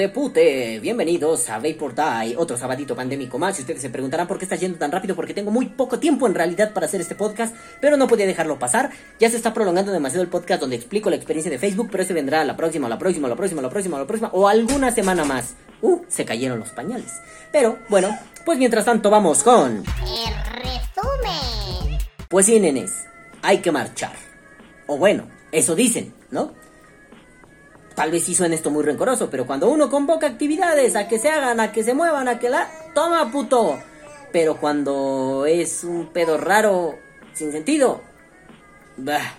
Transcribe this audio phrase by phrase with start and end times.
[0.00, 3.58] De pute, bienvenidos a Vapor Die, otro sabadito pandémico más.
[3.58, 6.26] Y ustedes se preguntarán por qué está yendo tan rápido, porque tengo muy poco tiempo
[6.26, 8.88] en realidad para hacer este podcast, pero no podía dejarlo pasar.
[9.18, 12.14] Ya se está prolongando demasiado el podcast donde explico la experiencia de Facebook, pero ese
[12.14, 15.52] vendrá la próxima, la próxima, la próxima, la próxima, la próxima, o alguna semana más.
[15.82, 17.20] Uh, se cayeron los pañales.
[17.52, 18.08] Pero bueno,
[18.46, 19.84] pues mientras tanto vamos con.
[19.84, 21.98] El resumen.
[22.26, 23.04] Pues sí, nenes,
[23.42, 24.14] hay que marchar.
[24.86, 26.54] O bueno, eso dicen, ¿no?
[28.00, 31.28] Tal vez sí suene esto muy rencoroso, pero cuando uno convoca actividades a que se
[31.28, 32.66] hagan, a que se muevan, a que la...
[32.94, 33.78] ¡Toma, puto!
[34.32, 36.98] Pero cuando es un pedo raro,
[37.34, 38.00] sin sentido,
[38.96, 39.34] bah,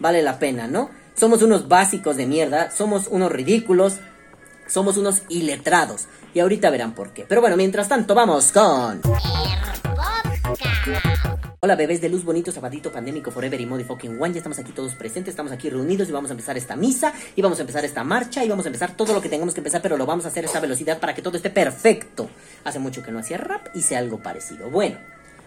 [0.00, 0.88] vale la pena, ¿no?
[1.14, 3.98] Somos unos básicos de mierda, somos unos ridículos,
[4.66, 6.06] somos unos iletrados.
[6.32, 7.26] Y ahorita verán por qué.
[7.28, 9.02] Pero bueno, mientras tanto, vamos con...
[11.60, 14.34] Hola bebés de luz bonito, zapatito pandémico, forever y motherfucking one.
[14.34, 17.40] Ya estamos aquí todos presentes, estamos aquí reunidos y vamos a empezar esta misa y
[17.40, 19.80] vamos a empezar esta marcha y vamos a empezar todo lo que tengamos que empezar,
[19.80, 22.28] pero lo vamos a hacer a esta velocidad para que todo esté perfecto.
[22.64, 24.68] Hace mucho que no hacía rap, hice algo parecido.
[24.68, 24.98] Bueno,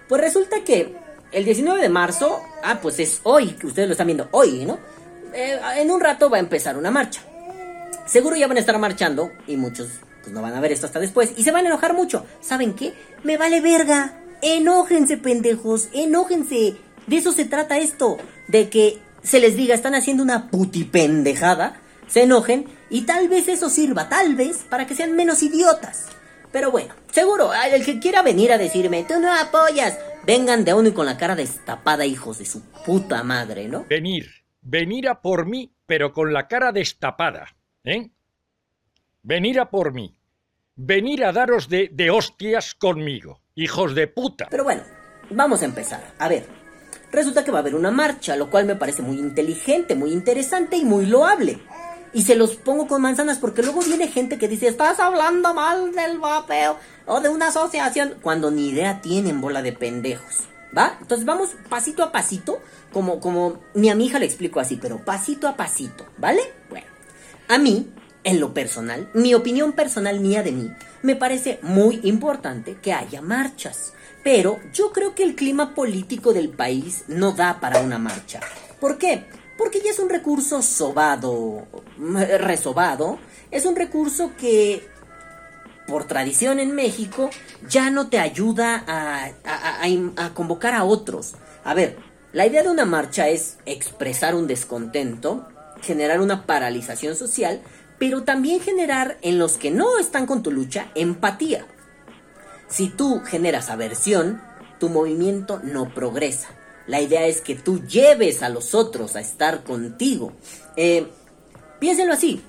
[0.07, 0.95] pues resulta que
[1.31, 4.79] el 19 de marzo, ah, pues es hoy, que ustedes lo están viendo hoy, ¿no?
[5.31, 7.21] Eh, en un rato va a empezar una marcha.
[8.07, 9.89] Seguro ya van a estar marchando y muchos
[10.23, 12.25] pues no van a ver esto hasta después y se van a enojar mucho.
[12.41, 12.95] ¿Saben qué?
[13.21, 14.23] Me vale verga.
[14.41, 16.75] Enójense, pendejos, enójense.
[17.07, 18.17] De eso se trata esto,
[18.47, 23.69] de que se les diga están haciendo una putipendejada, se enojen y tal vez eso
[23.69, 26.07] sirva, tal vez, para que sean menos idiotas.
[26.51, 30.89] Pero bueno, seguro, el que quiera venir a decirme, tú no apoyas, vengan de uno
[30.89, 33.85] y con la cara destapada, hijos de su puta madre, ¿no?
[33.85, 34.29] Venir,
[34.61, 38.09] venir a por mí, pero con la cara destapada, ¿eh?
[39.22, 40.17] Venir a por mí,
[40.75, 43.41] venir a daros de, de hostias conmigo.
[43.55, 44.47] Hijos de puta.
[44.49, 44.83] Pero bueno,
[45.29, 46.13] vamos a empezar.
[46.19, 46.47] A ver,
[47.11, 50.77] resulta que va a haber una marcha, lo cual me parece muy inteligente, muy interesante
[50.77, 51.59] y muy loable.
[52.13, 55.93] Y se los pongo con manzanas porque luego viene gente que dice, estás hablando mal
[55.93, 60.47] del vapeo o de una asociación, cuando ni idea tienen bola de pendejos.
[60.75, 60.97] ¿Va?
[61.01, 62.61] Entonces vamos pasito a pasito,
[62.93, 66.41] como, como, ni a mi hija le explico así, pero pasito a pasito, ¿vale?
[66.69, 66.85] Bueno,
[67.47, 67.91] a mí,
[68.29, 73.22] en lo personal, mi opinión personal mía de mí, me parece muy importante que haya
[73.22, 73.94] marchas.
[74.23, 78.41] Pero yo creo que el clima político del país no da para una marcha.
[78.79, 79.25] ¿Por qué?
[79.57, 81.67] Porque ya es un recurso sobado,
[82.40, 83.17] resobado.
[83.50, 84.88] Es un recurso que,
[85.88, 87.29] por tradición en México,
[87.67, 89.31] ya no te ayuda a,
[90.17, 91.35] a convocar a otros.
[91.63, 91.97] A ver,
[92.31, 95.47] la idea de una marcha es expresar un descontento,
[95.81, 97.61] generar una paralización social,
[97.99, 101.65] pero también generar en los que no están con tu lucha empatía.
[102.67, 104.41] Si tú generas aversión,
[104.79, 106.49] tu movimiento no progresa.
[106.87, 110.33] La idea es que tú lleves a los otros a estar contigo.
[110.75, 111.07] Eh,
[111.79, 112.41] piénsenlo así.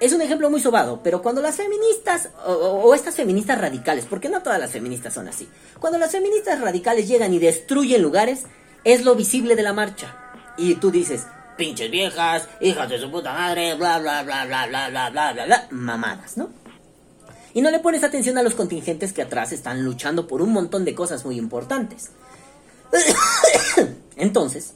[0.00, 4.28] Es un ejemplo muy sobado, pero cuando las feministas, o, o, estas feministas radicales, porque
[4.28, 5.48] no todas las feministas son así,
[5.80, 8.44] cuando las feministas radicales llegan y destruyen lugares,
[8.84, 10.16] es lo visible de la marcha.
[10.56, 11.26] Y tú dices,
[11.58, 15.44] pinches viejas, hijas de su puta madre, bla, bla, bla, bla, bla, bla, bla, bla,
[15.44, 16.48] bla, mamadas, ¿no?
[17.52, 20.86] Y no le pones atención a los contingentes que atrás están luchando por un montón
[20.86, 22.10] de cosas muy importantes.
[24.16, 24.74] Entonces,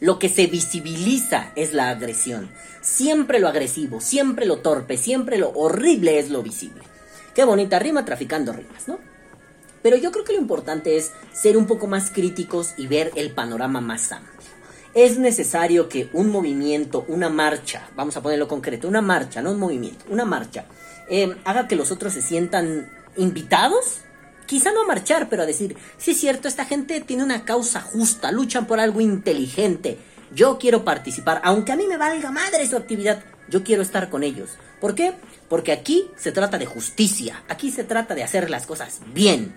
[0.00, 2.50] lo que se visibiliza es la agresión.
[2.82, 6.82] Siempre lo agresivo, siempre lo torpe, siempre lo horrible es lo visible.
[7.34, 8.98] Qué bonita rima traficando rimas, ¿no?
[9.82, 13.32] Pero yo creo que lo importante es ser un poco más críticos y ver el
[13.32, 14.33] panorama más amplio
[14.94, 19.58] es necesario que un movimiento, una marcha, vamos a ponerlo concreto, una marcha, no un
[19.58, 20.66] movimiento, una marcha,
[21.08, 24.00] eh, haga que los otros se sientan invitados.
[24.46, 27.80] Quizá no a marchar, pero a decir, sí es cierto, esta gente tiene una causa
[27.80, 29.98] justa, luchan por algo inteligente.
[30.32, 34.22] Yo quiero participar, aunque a mí me valga madre su actividad, yo quiero estar con
[34.22, 34.50] ellos.
[34.80, 35.14] ¿Por qué?
[35.48, 39.54] Porque aquí se trata de justicia, aquí se trata de hacer las cosas bien.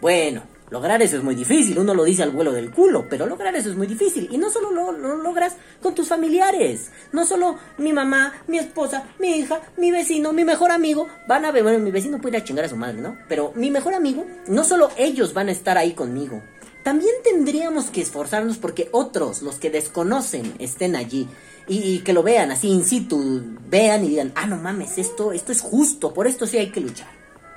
[0.00, 3.54] Bueno, Lograr eso es muy difícil, uno lo dice al vuelo del culo, pero lograr
[3.54, 4.28] eso es muy difícil.
[4.32, 9.04] Y no solo lo, lo, logras con tus familiares, no solo mi mamá, mi esposa,
[9.20, 12.42] mi hija, mi vecino, mi mejor amigo, van a ver, bueno, mi vecino puede ir
[12.42, 13.16] a chingar a su madre, ¿no?
[13.28, 16.42] Pero mi mejor amigo, no solo ellos van a estar ahí conmigo,
[16.82, 21.28] también tendríamos que esforzarnos porque otros, los que desconocen, estén allí.
[21.68, 25.32] Y, y, que lo vean así in situ, vean y digan, ah, no mames, esto,
[25.32, 27.08] esto es justo, por esto sí hay que luchar.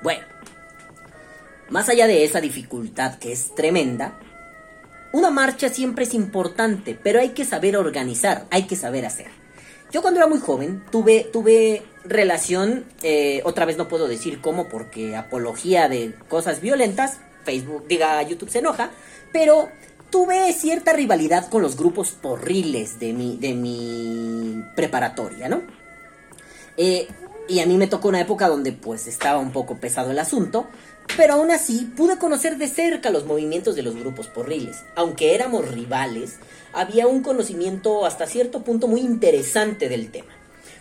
[0.01, 0.38] Bueno.
[1.69, 4.19] Más allá de esa dificultad que es tremenda,
[5.11, 9.27] una marcha siempre es importante, pero hay que saber organizar, hay que saber hacer.
[9.91, 14.67] Yo cuando era muy joven tuve, tuve relación, eh, otra vez no puedo decir cómo
[14.69, 18.91] porque apología de cosas violentas, Facebook, diga YouTube se enoja,
[19.31, 19.69] pero
[20.11, 25.61] tuve cierta rivalidad con los grupos porriles de mi, de mi preparatoria, ¿no?
[26.77, 27.07] Eh,
[27.47, 30.67] y a mí me tocó una época donde pues estaba un poco pesado el asunto,
[31.17, 34.83] pero aún así pude conocer de cerca los movimientos de los grupos porriles.
[34.95, 36.35] Aunque éramos rivales,
[36.73, 40.33] había un conocimiento hasta cierto punto muy interesante del tema.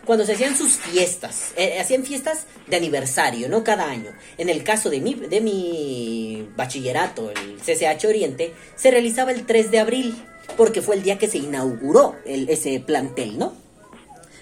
[0.05, 3.63] Cuando se hacían sus fiestas, eh, hacían fiestas de aniversario, ¿no?
[3.63, 4.11] Cada año.
[4.39, 9.71] En el caso de mi, de mi bachillerato, el CCH Oriente, se realizaba el 3
[9.71, 10.25] de abril,
[10.57, 13.53] porque fue el día que se inauguró ese plantel, ¿no?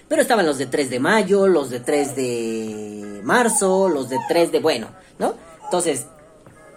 [0.07, 4.53] Pero estaban los de 3 de mayo, los de 3 de marzo, los de 3
[4.53, 4.87] de, bueno,
[5.19, 5.35] ¿no?
[5.67, 6.05] Entonces,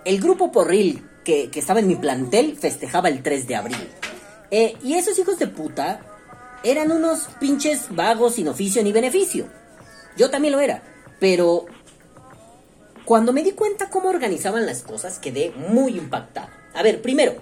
[0.05, 3.89] el grupo porril que, que estaba en mi plantel festejaba el 3 de abril.
[4.51, 6.01] Eh, y esos hijos de puta
[6.65, 9.47] eran unos pinches vagos sin oficio ni beneficio.
[10.17, 10.83] Yo también lo era.
[11.21, 11.67] Pero
[13.05, 16.49] cuando me di cuenta cómo organizaban las cosas, quedé muy impactado.
[16.75, 17.35] A ver, primero,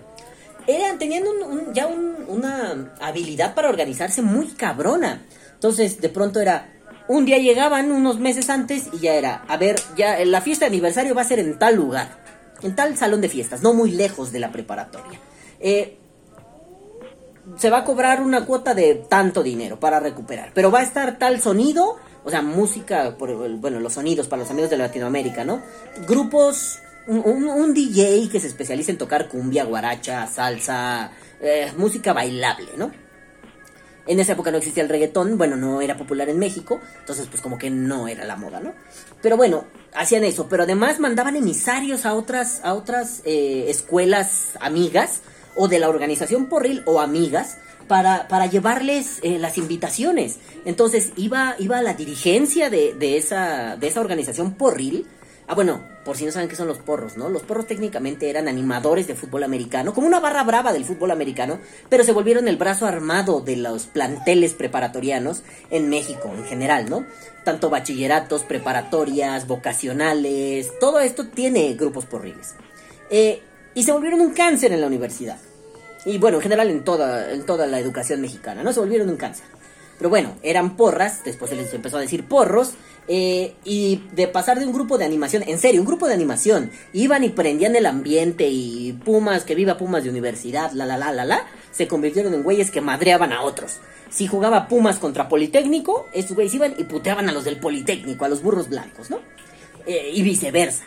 [0.66, 1.24] eran, tenían
[1.72, 5.24] ya un- una habilidad para organizarse muy cabrona.
[5.54, 6.72] Entonces, de pronto era,
[7.08, 10.70] un día llegaban unos meses antes y ya era, a ver, ya la fiesta de
[10.70, 12.18] aniversario va a ser en tal lugar,
[12.62, 15.18] en tal salón de fiestas, no muy lejos de la preparatoria.
[15.58, 15.96] Eh,
[17.56, 21.18] se va a cobrar una cuota de tanto dinero para recuperar, pero va a estar
[21.18, 25.62] tal sonido, o sea, música, por, bueno, los sonidos para los amigos de Latinoamérica, ¿no?
[26.06, 33.07] Grupos, un DJ que se especializa en tocar cumbia, guaracha, salsa, eh, música bailable, ¿no?
[34.08, 37.40] En esa época no existía el reggaetón, bueno, no era popular en México, entonces pues
[37.40, 38.72] como que no era la moda, ¿no?
[39.22, 45.20] Pero bueno, hacían eso, pero además mandaban emisarios a otras, a otras eh, escuelas amigas,
[45.54, 47.58] o de la organización porril o amigas,
[47.88, 50.38] para, para llevarles eh, las invitaciones.
[50.64, 55.06] Entonces iba, iba la dirigencia de, de, esa, de esa organización porril,
[55.50, 57.30] Ah, bueno, por si no saben qué son los porros, ¿no?
[57.30, 61.58] Los porros técnicamente eran animadores de fútbol americano, como una barra brava del fútbol americano,
[61.88, 67.06] pero se volvieron el brazo armado de los planteles preparatorianos en México en general, ¿no?
[67.44, 72.54] Tanto bachilleratos, preparatorias, vocacionales, todo esto tiene grupos porriles.
[73.08, 73.40] Eh,
[73.72, 75.38] y se volvieron un cáncer en la universidad.
[76.04, 78.74] Y bueno, en general en toda, en toda la educación mexicana, ¿no?
[78.74, 79.46] Se volvieron un cáncer.
[79.98, 82.72] Pero bueno, eran porras, después se les empezó a decir porros,
[83.08, 86.70] eh, y de pasar de un grupo de animación, en serio, un grupo de animación,
[86.92, 91.12] iban y prendían el ambiente y Pumas, que viva Pumas de universidad, la la la
[91.12, 93.78] la la, se convirtieron en güeyes que madreaban a otros.
[94.10, 98.28] Si jugaba Pumas contra Politécnico, estos güeyes iban y puteaban a los del Politécnico, a
[98.28, 99.18] los burros blancos, ¿no?
[99.86, 100.84] Eh, y viceversa.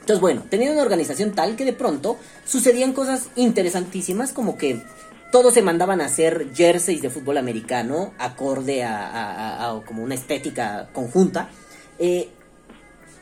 [0.00, 4.82] Entonces, bueno, tenían una organización tal que de pronto sucedían cosas interesantísimas como que
[5.30, 10.14] todos se mandaban a hacer jerseys de fútbol americano acorde a, a- a- como una
[10.14, 11.48] estética conjunta.
[11.98, 12.28] Eh,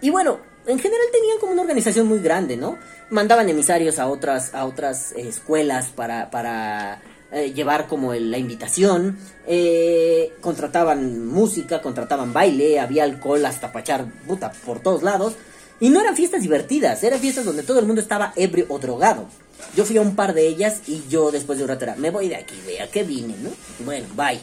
[0.00, 2.76] y bueno, en general tenían como una organización muy grande, ¿no?
[3.10, 8.38] Mandaban emisarios a otras, a otras eh, escuelas para, para eh, llevar como el- la
[8.38, 9.18] invitación.
[9.46, 15.34] eh, contrataban música, contrataban baile, había alcohol hasta pachar puta por todos lados.
[15.80, 19.26] Y no eran fiestas divertidas, eran fiestas donde todo el mundo estaba ebrio o drogado.
[19.74, 22.28] Yo fui a un par de ellas y yo después de un rato me voy
[22.28, 23.50] de aquí, vea que vine, ¿no?
[23.84, 24.40] Bueno, bye.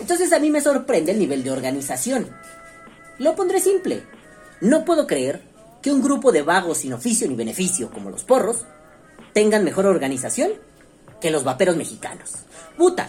[0.00, 2.28] Entonces a mí me sorprende el nivel de organización.
[3.18, 4.02] Lo pondré simple.
[4.60, 5.42] No puedo creer
[5.80, 8.64] que un grupo de vagos sin oficio ni beneficio, como los porros,
[9.32, 10.52] tengan mejor organización
[11.20, 12.32] que los vaperos mexicanos.
[12.76, 13.08] Puta,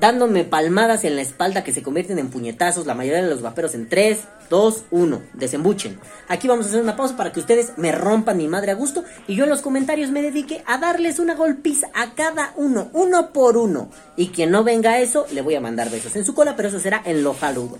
[0.00, 3.74] dándome palmadas en la espalda que se convierten en puñetazos la mayoría de los vaperos
[3.74, 4.18] en 3,
[4.50, 5.98] 2, 1, desembuchen.
[6.28, 9.04] Aquí vamos a hacer una pausa para que ustedes me rompan mi madre a gusto
[9.26, 13.32] y yo en los comentarios me dedique a darles una golpiza a cada uno, uno
[13.32, 13.90] por uno.
[14.16, 16.68] Y quien no venga a eso, le voy a mandar besos en su cola, pero
[16.68, 17.78] eso será en lo jaludo.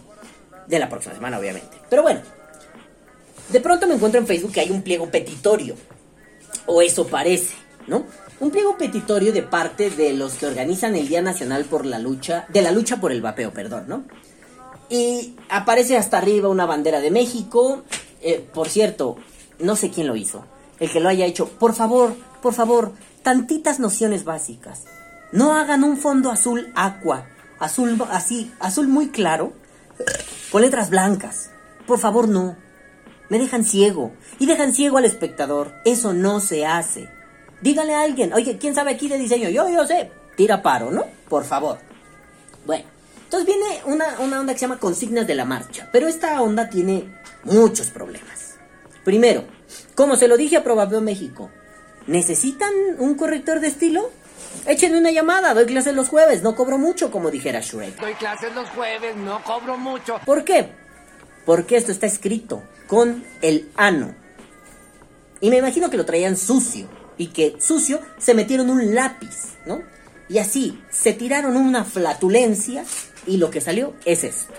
[0.67, 1.77] De la próxima semana, obviamente.
[1.91, 2.21] Pero bueno,
[3.49, 5.75] de pronto me encuentro en Facebook que hay un pliego petitorio.
[6.67, 7.55] O eso parece,
[7.87, 8.07] ¿no?
[8.43, 12.45] Un pliego petitorio de parte de los que organizan el Día Nacional por la lucha,
[12.49, 14.03] de la lucha por el vapeo, perdón, ¿no?
[14.89, 17.85] Y aparece hasta arriba una bandera de México.
[18.21, 19.15] Eh, por cierto,
[19.61, 20.45] no sé quién lo hizo.
[20.81, 24.87] El que lo haya hecho, por favor, por favor, tantitas nociones básicas.
[25.31, 27.29] No hagan un fondo azul aqua,
[27.61, 29.53] azul así, azul muy claro,
[30.51, 31.51] con letras blancas.
[31.87, 32.57] Por favor, no.
[33.29, 34.11] Me dejan ciego.
[34.41, 35.75] Y dejan ciego al espectador.
[35.85, 37.09] Eso no se hace.
[37.63, 39.49] Dígale a alguien, oye, ¿quién sabe aquí de diseño?
[39.49, 40.11] Yo, yo sé.
[40.37, 41.07] Tira paro, ¿no?
[41.29, 41.79] Por favor.
[42.67, 42.85] Bueno,
[43.25, 45.89] entonces viene una, una onda que se llama consignas de la marcha.
[45.93, 48.57] Pero esta onda tiene muchos problemas.
[49.05, 49.45] Primero,
[49.95, 51.51] como se lo dije a Probabeo México,
[52.07, 54.11] ¿necesitan un corrector de estilo?
[54.67, 58.01] Échenme una llamada, doy clases los jueves, no cobro mucho, como dijera Shrek.
[58.01, 60.21] Doy clases los jueves, no cobro mucho.
[60.25, 60.69] ¿Por qué?
[61.45, 64.15] Porque esto está escrito con el ano.
[65.41, 66.87] Y me imagino que lo traían sucio.
[67.19, 69.83] Y que sucio se metieron un lápiz, ¿no?
[70.29, 72.85] Y así se tiraron una flatulencia
[73.27, 74.53] y lo que salió es esto.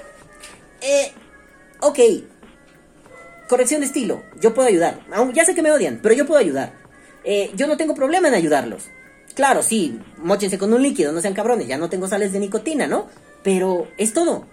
[0.82, 1.12] Eh,
[1.80, 2.00] ok.
[3.50, 4.24] Corrección de estilo.
[4.40, 5.00] Yo puedo ayudar.
[5.34, 6.74] Ya sé que me odian, pero yo puedo ayudar.
[7.24, 8.86] Eh, yo no tengo problema en ayudarlos.
[9.36, 12.86] Claro, sí, mochense con un líquido, no sean cabrones, ya no tengo sales de nicotina,
[12.86, 13.08] ¿no?
[13.42, 14.46] Pero es todo.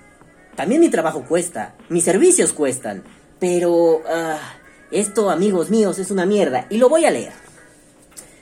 [0.57, 3.05] También mi trabajo cuesta, mis servicios cuestan.
[3.39, 4.03] Pero...
[4.09, 4.57] ah,
[4.91, 6.67] esto, amigos míos, es una mierda.
[6.69, 7.33] Y lo voy a leer.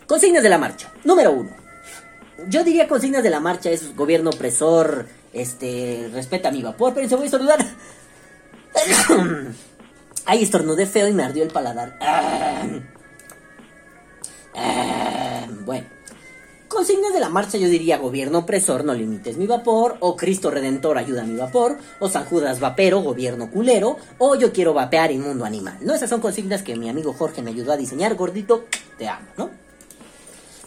[0.08, 0.90] Consignas de la marcha.
[1.04, 1.50] Número uno.
[2.48, 7.14] Yo diría consignas de la marcha es gobierno opresor, este, respeta mi vapor, pero se
[7.14, 7.58] voy a estornudar.
[10.24, 11.98] Ay, estornudé feo y me ardió el paladar.
[15.64, 15.86] Bueno.
[16.68, 20.96] Consignas de la marcha yo diría gobierno opresor, no limites mi vapor, o Cristo Redentor
[20.96, 25.44] ayuda a mi vapor, o San Judas vapero, gobierno culero, o yo quiero vapear inmundo
[25.44, 25.76] animal.
[25.82, 28.64] No, esas son consignas que mi amigo Jorge me ayudó a diseñar, gordito,
[28.96, 29.67] te amo, ¿no?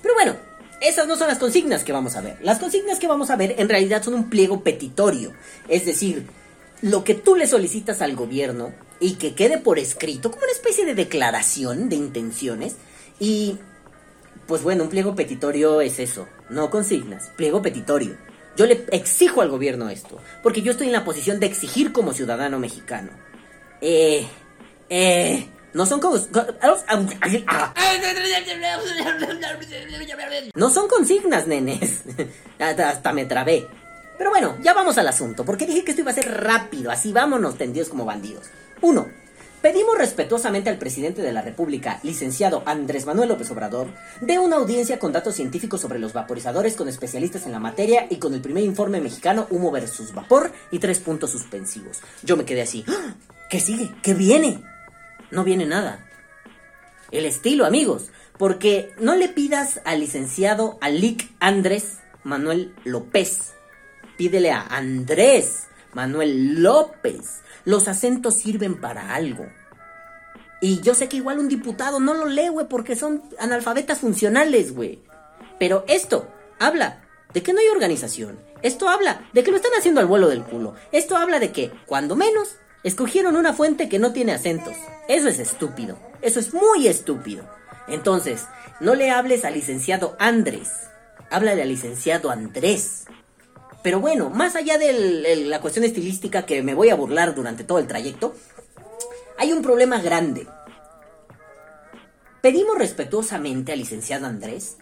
[0.01, 0.36] Pero bueno,
[0.81, 2.38] esas no son las consignas que vamos a ver.
[2.41, 5.34] Las consignas que vamos a ver en realidad son un pliego petitorio.
[5.67, 6.25] Es decir,
[6.81, 10.86] lo que tú le solicitas al gobierno y que quede por escrito como una especie
[10.86, 12.75] de declaración de intenciones.
[13.20, 13.58] Y,
[14.48, 18.17] pues bueno, un pliego petitorio es eso, no consignas, pliego petitorio.
[18.58, 22.13] Yo le exijo al gobierno esto, porque yo estoy en la posición de exigir como
[22.13, 23.12] ciudadano mexicano.
[23.79, 24.27] Eh,
[24.89, 26.18] eh, no son como...
[30.56, 32.04] No son consignas, nenes.
[32.60, 33.68] hasta, hasta me trabé.
[34.18, 37.12] Pero bueno, ya vamos al asunto, porque dije que esto iba a ser rápido, así
[37.12, 38.46] vámonos tendidos como bandidos.
[38.82, 39.08] Uno,
[39.63, 43.88] pedimos respetuosamente al presidente de la República, licenciado Andrés Manuel López Obrador,
[44.22, 48.18] de una audiencia con datos científicos sobre los vaporizadores con especialistas en la materia y
[48.18, 52.01] con el primer informe mexicano Humo versus Vapor y tres puntos suspensivos.
[52.22, 53.16] Yo me quedé así, ¡Ah!
[53.50, 53.92] ¿qué sigue?
[54.04, 54.62] ¿Qué viene?
[55.31, 56.07] No viene nada
[57.11, 58.09] el estilo, amigos.
[58.38, 63.53] Porque no le pidas al licenciado Alic Andrés Manuel López.
[64.17, 67.41] Pídele a Andrés Manuel López.
[67.65, 69.45] Los acentos sirven para algo.
[70.61, 74.73] Y yo sé que igual un diputado no lo lee, güey, porque son analfabetas funcionales,
[74.73, 75.01] güey.
[75.59, 76.27] Pero esto
[76.59, 77.01] habla
[77.33, 78.39] de que no hay organización.
[78.61, 80.75] Esto habla de que lo están haciendo al vuelo del culo.
[80.91, 84.75] Esto habla de que, cuando menos, escogieron una fuente que no tiene acentos.
[85.07, 85.97] Eso es estúpido.
[86.21, 87.45] Eso es muy estúpido.
[87.88, 88.45] Entonces,
[88.79, 90.69] no le hables al licenciado Andrés.
[91.29, 93.05] Háblale al licenciado Andrés.
[93.83, 97.79] Pero bueno, más allá de la cuestión estilística que me voy a burlar durante todo
[97.79, 98.35] el trayecto,
[99.38, 100.47] hay un problema grande.
[102.41, 104.77] Pedimos respetuosamente al licenciado Andrés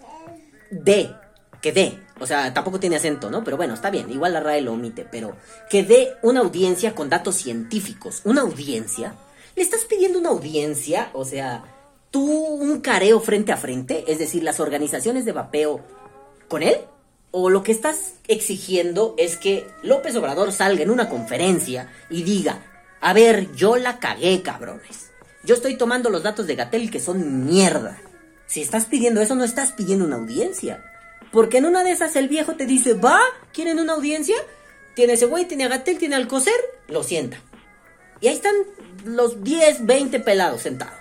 [0.71, 1.13] de,
[1.61, 3.43] que dé, o sea, tampoco tiene acento, ¿no?
[3.43, 5.35] Pero bueno, está bien, igual la RAE lo omite, pero
[5.69, 8.21] que dé una audiencia con datos científicos.
[8.23, 9.15] ¿Una audiencia?
[9.55, 11.09] ¿Le estás pidiendo una audiencia?
[11.13, 11.63] O sea,
[12.11, 15.81] tú un careo frente a frente, es decir, las organizaciones de vapeo
[16.47, 16.77] con él?
[17.31, 22.63] ¿O lo que estás exigiendo es que López Obrador salga en una conferencia y diga,
[23.01, 25.11] a ver, yo la cagué, cabrones.
[25.43, 28.01] Yo estoy tomando los datos de Gatel que son mierda.
[28.47, 30.83] Si estás pidiendo eso, no estás pidiendo una audiencia.
[31.31, 33.19] Porque en una de esas el viejo te dice, va,
[33.53, 34.35] ¿quieren una audiencia?
[34.95, 37.37] Tiene ese güey, tiene a Gatel, tiene al coser, lo sienta.
[38.21, 38.55] Y ahí están
[39.05, 40.99] los 10, 20 pelados sentados.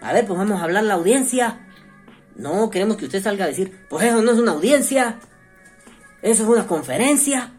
[0.00, 1.60] A ver, pues vamos a hablar la audiencia.
[2.34, 5.20] No, queremos que usted salga a decir, pues eso no es una audiencia.
[6.22, 7.52] Eso es una conferencia.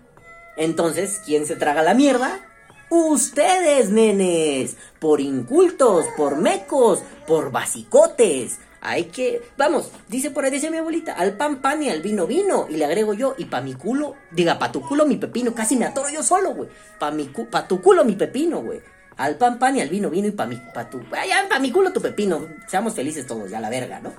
[0.58, 2.40] Entonces, ¿quién se traga la mierda?
[2.90, 4.78] Ustedes, nenes.
[5.00, 8.60] Por incultos, por mecos, por basicotes.
[8.86, 12.28] Hay que, vamos, dice por ahí, dice mi abuelita, al pan pan y al vino
[12.28, 12.68] vino.
[12.70, 15.56] Y le agrego yo, y pa' mi culo, diga, pa' tu culo mi pepino.
[15.56, 16.68] Casi me atoro yo solo, güey.
[17.00, 17.13] Pa'
[17.50, 18.82] pa' tu culo mi pepino, güey.
[19.16, 21.72] Al pan pan y al vino vino y pa' mi, pa' tu, ya, pa' mi
[21.72, 22.46] culo tu pepino.
[22.68, 24.12] Seamos felices todos, ya la verga, ¿no?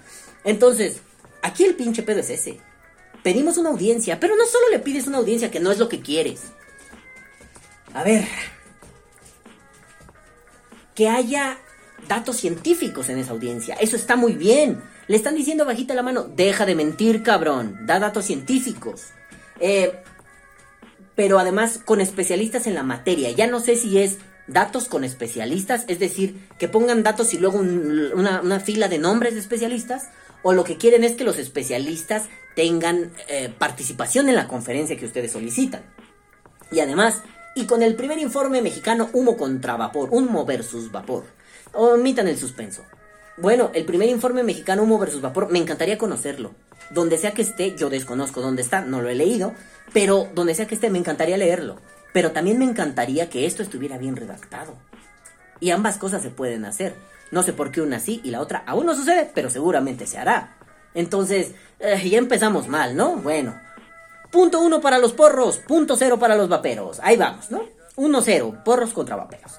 [0.45, 1.03] Entonces,
[1.43, 2.59] aquí el pinche pedo es ese.
[3.23, 6.01] Pedimos una audiencia, pero no solo le pides una audiencia que no es lo que
[6.01, 6.41] quieres.
[7.93, 8.27] A ver.
[10.95, 11.59] Que haya
[12.09, 13.75] datos científicos en esa audiencia.
[13.77, 14.83] Eso está muy bien.
[15.09, 17.79] Le están diciendo bajita la mano, deja de mentir, cabrón.
[17.87, 19.09] Da datos científicos.
[19.61, 20.01] Eh,
[21.15, 23.31] pero además con especialistas en la materia.
[23.31, 27.59] Ya no sé si es datos con especialistas, es decir, que pongan datos y luego
[27.59, 30.09] un- una, una fila de nombres de especialistas,
[30.43, 35.07] o lo que quieren es que los especialistas tengan eh, participación en la conferencia que
[35.07, 35.83] ustedes solicitan.
[36.71, 37.23] Y además,
[37.55, 41.25] y con el primer informe mexicano Humo contra Vapor, Humo versus Vapor,
[41.75, 42.85] omitan el suspenso.
[43.37, 46.53] Bueno, el primer informe mexicano Humo versus Vapor, me encantaría conocerlo.
[46.91, 49.53] Donde sea que esté, yo desconozco dónde está, no lo he leído,
[49.93, 51.77] pero donde sea que esté, me encantaría leerlo.
[52.13, 54.75] Pero también me encantaría que esto estuviera bien redactado.
[55.59, 56.95] Y ambas cosas se pueden hacer.
[57.31, 60.19] No sé por qué una sí y la otra aún no sucede, pero seguramente se
[60.19, 60.57] hará.
[60.95, 63.17] Entonces, eh, ya empezamos mal, ¿no?
[63.17, 63.59] Bueno.
[64.31, 67.01] Punto uno para los porros, punto cero para los vaperos.
[67.03, 67.63] Ahí vamos, ¿no?
[67.97, 69.53] 1-0, porros contra vaperos.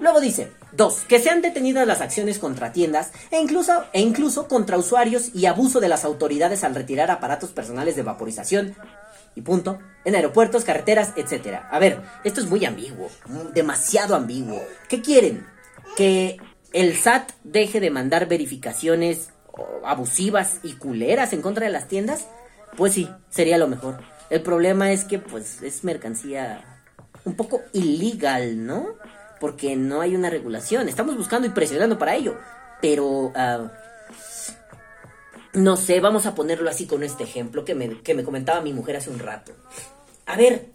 [0.00, 1.04] Luego dice, 2.
[1.08, 5.80] Que sean detenidas las acciones contra tiendas e incluso, e incluso contra usuarios y abuso
[5.80, 8.74] de las autoridades al retirar aparatos personales de vaporización
[9.36, 11.60] y punto, en aeropuertos, carreteras, etc.
[11.70, 13.08] A ver, esto es muy ambiguo,
[13.52, 14.62] demasiado ambiguo.
[14.88, 15.46] ¿Qué quieren?
[15.96, 16.36] ¿Que
[16.72, 19.30] el SAT deje de mandar verificaciones
[19.84, 22.26] abusivas y culeras en contra de las tiendas?
[22.76, 23.98] Pues sí, sería lo mejor.
[24.30, 26.64] El problema es que pues es mercancía
[27.24, 28.96] un poco ilegal, ¿no?
[29.44, 30.88] Porque no hay una regulación.
[30.88, 32.38] Estamos buscando y presionando para ello.
[32.80, 33.30] Pero...
[33.36, 33.70] ah,
[35.52, 38.72] no sé, vamos a ponerlo así con este ejemplo que me, que me comentaba mi
[38.72, 39.52] mujer hace un rato.
[40.24, 40.70] A ver,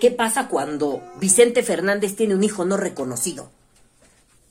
[0.00, 3.52] ¿qué pasa cuando Vicente Fernández tiene un hijo no reconocido?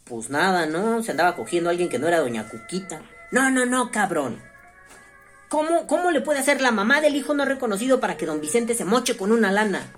[0.06, 1.04] Pues nada, ¿no?
[1.04, 3.02] Se andaba cogiendo a alguien que no era doña Cuquita.
[3.32, 4.42] No, no, no, cabrón.
[5.50, 8.76] ¿Cómo, ¿Cómo le puede hacer la mamá del hijo no reconocido para que don Vicente
[8.76, 9.92] se moche con una lana?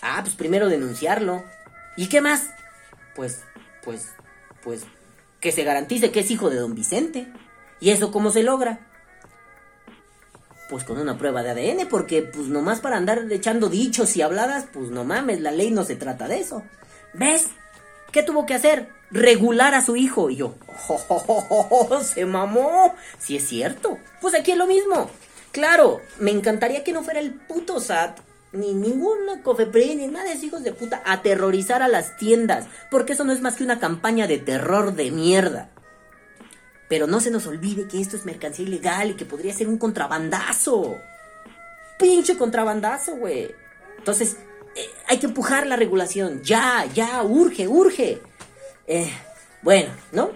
[0.00, 1.42] Ah, pues primero denunciarlo.
[1.98, 2.50] ¿Y qué más?
[3.16, 3.42] Pues,
[3.82, 4.06] pues,
[4.62, 4.82] pues,
[5.40, 7.26] que se garantice que es hijo de don Vicente.
[7.80, 8.86] ¿Y eso cómo se logra?
[10.68, 14.66] Pues con una prueba de ADN, porque pues nomás para andar echando dichos y habladas,
[14.72, 16.62] pues no mames, la ley no se trata de eso.
[17.14, 17.48] ¿Ves?
[18.12, 18.90] ¿Qué tuvo que hacer?
[19.10, 20.30] Regular a su hijo.
[20.30, 20.54] Y yo,
[21.08, 22.94] ¡oh, se mamó!
[23.18, 23.98] Si es cierto.
[24.20, 25.10] Pues aquí es lo mismo.
[25.50, 28.20] Claro, me encantaría que no fuera el puto SAT,
[28.52, 33.12] ni ninguna COFEPRI, ni nada de esos hijos de puta, aterrorizar a las tiendas, porque
[33.12, 35.70] eso no es más que una campaña de terror de mierda.
[36.88, 39.76] Pero no se nos olvide que esto es mercancía ilegal y que podría ser un
[39.76, 40.96] contrabandazo.
[41.98, 43.54] Pinche contrabandazo, güey.
[43.98, 44.36] Entonces,
[44.74, 46.42] eh, hay que empujar la regulación.
[46.42, 48.22] Ya, ya, urge, urge.
[48.86, 49.10] Eh,
[49.60, 50.30] bueno, ¿no?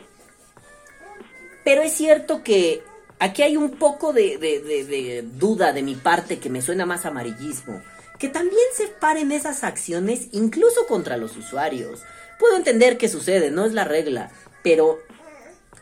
[1.64, 2.82] Pero es cierto que
[3.18, 7.06] aquí hay un poco de- de- de duda de mi parte que me suena más
[7.06, 7.80] amarillismo.
[8.22, 12.04] Que también se paren esas acciones incluso contra los usuarios.
[12.38, 14.30] Puedo entender que sucede, no es la regla.
[14.62, 15.00] Pero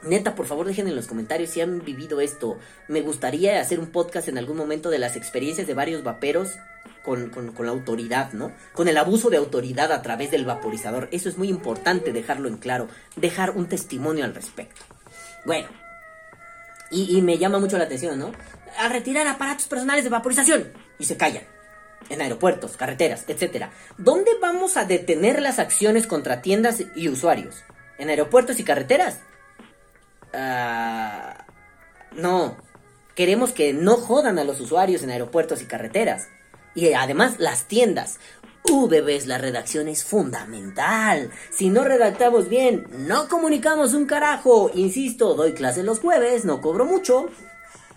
[0.04, 2.56] Neta, por favor dejen en los comentarios si han vivido esto.
[2.88, 6.54] Me gustaría hacer un podcast en algún momento de las experiencias de varios vaperos
[7.04, 8.52] con, con- la autoridad, ¿no?
[8.72, 11.10] Con el abuso de autoridad a través del vaporizador.
[11.12, 14.80] Eso es muy importante dejarlo en claro, dejar un testimonio al respecto.
[15.44, 15.68] Bueno,
[16.90, 18.32] y me llama mucho la atención, ¿no?
[18.78, 20.72] A retirar aparatos personales de vaporización.
[20.98, 21.44] Y se callan.
[22.08, 23.66] En aeropuertos, carreteras, etc.
[23.98, 27.62] ¿Dónde vamos a detener las acciones contra tiendas y usuarios?
[27.98, 29.18] ¿En aeropuertos y carreteras?
[30.32, 31.44] Ah,
[32.12, 32.56] no.
[33.14, 36.28] Queremos que no jodan a los usuarios en aeropuertos y carreteras.
[36.74, 38.18] Y además las tiendas.
[38.68, 38.88] Uh,
[39.26, 41.30] la redacción es fundamental.
[41.50, 44.70] Si no redactamos bien, no comunicamos un carajo.
[44.74, 47.28] Insisto, doy clases los jueves, no cobro mucho.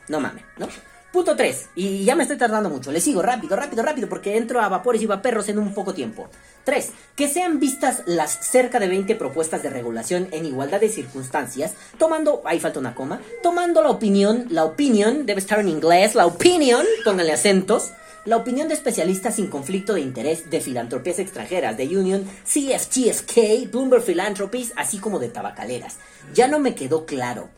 [0.08, 0.68] No mames, ¿no?
[1.14, 1.70] Punto 3.
[1.76, 2.92] Y ya me estoy tardando mucho.
[2.92, 6.28] Le sigo rápido, rápido, rápido, porque entro a vapores y vaperros en un poco tiempo.
[6.64, 6.90] 3.
[7.16, 12.42] Que sean vistas las cerca de 20 propuestas de regulación en igualdad de circunstancias, tomando,
[12.46, 16.84] ahí falta una coma, tomando la opinión, la opinión, debe estar en inglés, la opinión,
[17.06, 17.92] pónganle acentos,
[18.26, 24.02] la opinión de especialistas sin conflicto de interés de filantropías extranjeras, de Union, CFTSK, Bloomberg
[24.02, 25.98] Philanthropies, así como de tabacaleras.
[26.34, 27.50] Ya no me quedó claro.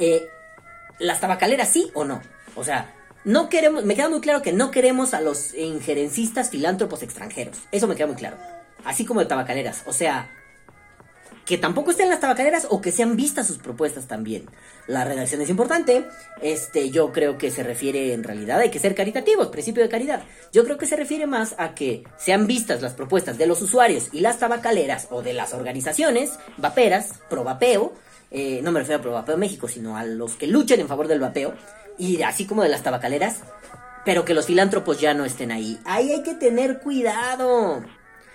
[0.00, 0.26] Eh,
[0.98, 2.22] las tabacaleras sí o no.
[2.54, 7.02] O sea, no queremos, me queda muy claro que no queremos a los injerencistas filántropos
[7.02, 7.58] extranjeros.
[7.70, 8.36] Eso me queda muy claro.
[8.84, 9.82] Así como de tabacaleras.
[9.86, 10.30] O sea,
[11.44, 14.46] que tampoco estén las tabacaleras o que sean vistas sus propuestas también.
[14.86, 16.04] La redacción es importante.
[16.40, 20.22] Este, yo creo que se refiere en realidad, hay que ser caritativos, principio de caridad.
[20.52, 24.08] Yo creo que se refiere más a que sean vistas las propuestas de los usuarios
[24.12, 27.92] y las tabacaleras o de las organizaciones vaperas, pro vapeo.
[28.30, 31.06] eh, no me refiero a pro vapeo México, sino a los que luchen en favor
[31.06, 31.54] del vapeo.
[31.98, 33.40] Y así como de las tabacaleras.
[34.04, 35.78] Pero que los filántropos ya no estén ahí.
[35.84, 37.82] Ahí hay que tener cuidado.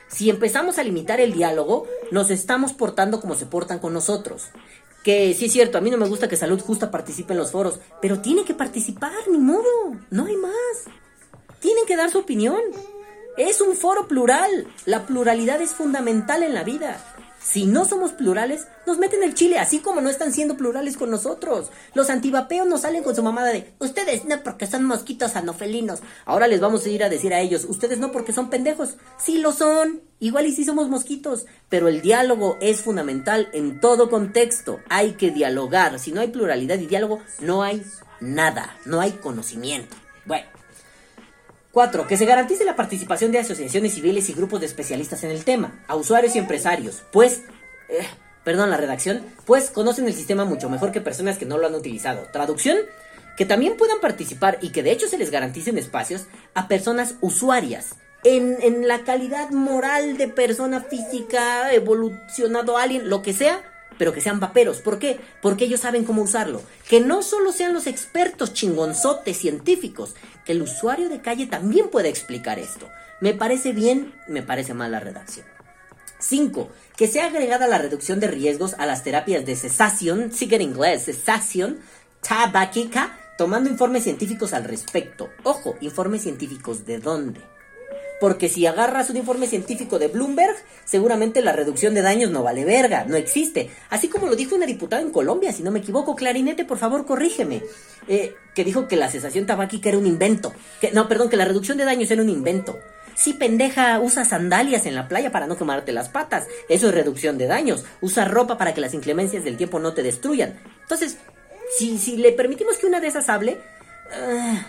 [0.07, 4.47] Si empezamos a limitar el diálogo, nos estamos portando como se portan con nosotros.
[5.03, 7.51] Que sí es cierto, a mí no me gusta que Salud Justa participe en los
[7.51, 9.63] foros, pero tiene que participar, ni modo,
[10.09, 10.53] no hay más.
[11.59, 12.61] Tienen que dar su opinión.
[13.37, 14.67] Es un foro plural.
[14.85, 17.16] La pluralidad es fundamental en la vida.
[17.49, 21.09] Si no somos plurales, nos meten el chile, así como no están siendo plurales con
[21.09, 21.71] nosotros.
[21.93, 26.01] Los antivapeos nos salen con su mamada de, ustedes no porque son mosquitos anofelinos.
[26.25, 28.97] Ahora les vamos a ir a decir a ellos, ustedes no porque son pendejos.
[29.17, 31.45] Sí lo son, igual y sí somos mosquitos.
[31.69, 34.81] Pero el diálogo es fundamental en todo contexto.
[34.89, 35.99] Hay que dialogar.
[35.99, 37.81] Si no hay pluralidad y diálogo, no hay
[38.19, 39.95] nada, no hay conocimiento.
[40.25, 40.47] Bueno.
[41.77, 42.07] 4.
[42.07, 45.83] Que se garantice la participación de asociaciones civiles y grupos de especialistas en el tema,
[45.87, 47.43] a usuarios y empresarios, pues,
[47.87, 48.03] eh,
[48.43, 51.75] perdón la redacción, pues conocen el sistema mucho mejor que personas que no lo han
[51.75, 52.29] utilizado.
[52.33, 52.77] Traducción,
[53.37, 57.93] que también puedan participar y que de hecho se les garanticen espacios a personas usuarias
[58.23, 63.61] en, en la calidad moral de persona física, evolucionado alien, lo que sea,
[63.97, 64.77] pero que sean vaperos.
[64.79, 65.19] ¿Por qué?
[65.41, 66.61] Porque ellos saben cómo usarlo.
[66.87, 72.07] Que no solo sean los expertos chingonzotes científicos, que el usuario de calle también pueda
[72.07, 72.89] explicar esto.
[73.19, 75.45] Me parece bien, me parece mal la redacción.
[76.19, 76.69] 5.
[76.95, 81.05] Que sea agregada la reducción de riesgos a las terapias de cesación, sigue en inglés,
[81.05, 81.79] cesación,
[82.21, 85.29] tabáquica, tomando informes científicos al respecto.
[85.43, 87.41] Ojo, informes científicos de dónde.
[88.19, 92.65] Porque si agarras un informe científico de Bloomberg, seguramente la reducción de daños no vale
[92.65, 93.69] verga, no existe.
[93.89, 97.05] Así como lo dijo una diputada en Colombia, si no me equivoco, Clarinete, por favor,
[97.05, 97.61] corrígeme.
[98.07, 100.53] Eh, que dijo que la cesación tabáquica era un invento.
[100.93, 102.79] No, perdón, que la reducción de daños era un invento.
[103.13, 106.47] Sí, pendeja, usa sandalias en la playa para no quemarte las patas.
[106.69, 107.83] Eso es reducción de daños.
[108.01, 110.59] Usa ropa para que las inclemencias del tiempo no te destruyan.
[110.81, 111.17] Entonces,
[111.77, 113.59] si, si le permitimos que una de esas hable...
[114.13, 114.67] ah,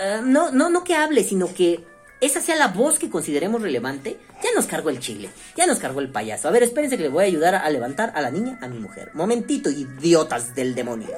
[0.00, 1.84] ah, no, no, no que hable, sino que
[2.24, 6.00] esa sea la voz que consideremos relevante, ya nos cargó el chile, ya nos cargó
[6.00, 6.48] el payaso.
[6.48, 8.78] A ver, espérense que le voy a ayudar a levantar a la niña, a mi
[8.78, 9.10] mujer.
[9.14, 11.10] Momentito, idiotas del demonio.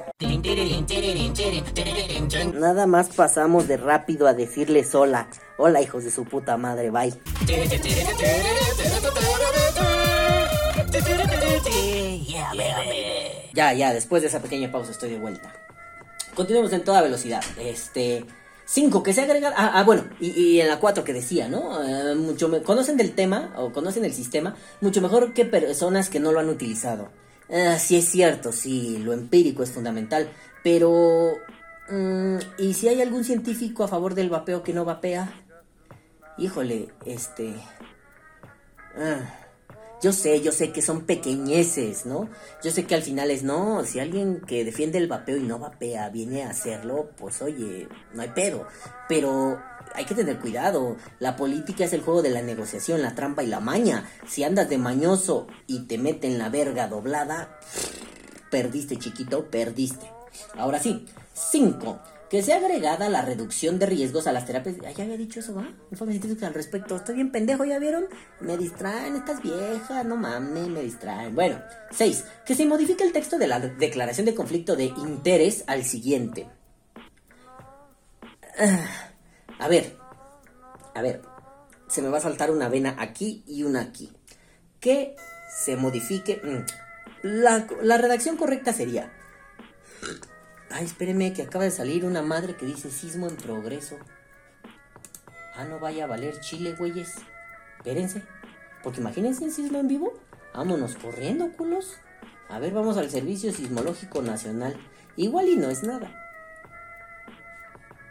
[2.53, 5.27] Nada más pasamos de rápido a decirles hola.
[5.57, 7.13] Hola, hijos de su puta madre, bye.
[13.53, 15.53] Ya, ya, después de esa pequeña pausa estoy de vuelta.
[16.35, 17.43] Continuemos en toda velocidad.
[17.59, 18.25] Este.
[18.67, 19.53] 5, que se agrega.
[19.55, 21.81] Ah, ah, bueno, y, en la 4 que decía, ¿no?
[21.83, 26.33] Eh, mucho conocen del tema o conocen el sistema mucho mejor que personas que no
[26.33, 27.09] lo han utilizado.
[27.49, 30.29] Ah, sí, es cierto, sí, lo empírico es fundamental.
[30.63, 31.35] Pero.
[31.89, 35.31] mm, ¿Y si hay algún científico a favor del vapeo que no vapea?
[36.37, 37.55] Híjole, este.
[38.97, 39.46] ah,
[40.01, 42.29] yo sé, yo sé que son pequeñeces, ¿no?
[42.63, 45.59] Yo sé que al final es no, si alguien que defiende el vapeo y no
[45.59, 48.67] vapea viene a hacerlo, pues oye, no hay pedo.
[49.09, 49.59] Pero
[49.93, 50.97] hay que tener cuidado.
[51.19, 54.07] La política es el juego de la negociación, la trampa y la maña.
[54.27, 57.57] Si andas de mañoso y te meten la verga doblada,
[58.51, 60.11] perdiste chiquito, perdiste.
[60.55, 61.99] Ahora sí, 5.
[62.29, 64.75] Que sea agregada la reducción de riesgos a las terapias.
[64.95, 65.67] Ya había dicho eso, ¿va?
[66.45, 66.97] Al respecto.
[66.97, 68.05] Estoy bien pendejo, ¿ya vieron?
[68.41, 71.33] Me distraen estas viejas, no mames, me distraen.
[71.33, 71.61] Bueno,
[71.91, 72.25] 6.
[72.45, 76.49] Que se modifique el texto de la declaración de conflicto de interés al siguiente.
[78.59, 79.11] Ah,
[79.59, 79.95] a ver,
[80.95, 81.21] a ver,
[81.87, 84.11] se me va a saltar una vena aquí y una aquí.
[84.81, 85.15] Que
[85.63, 86.41] se modifique.
[86.43, 86.65] mm,
[87.23, 89.13] la redacción correcta sería.
[90.69, 93.97] Ay, espéreme, que acaba de salir una madre que dice sismo en progreso.
[95.55, 97.15] Ah, no vaya a valer chile, güeyes.
[97.77, 98.21] Espérense.
[98.83, 100.13] Porque imagínense un sismo en vivo.
[100.53, 101.97] Vámonos corriendo, culos.
[102.49, 104.75] A ver, vamos al Servicio Sismológico Nacional.
[105.15, 106.11] Igual y no es nada.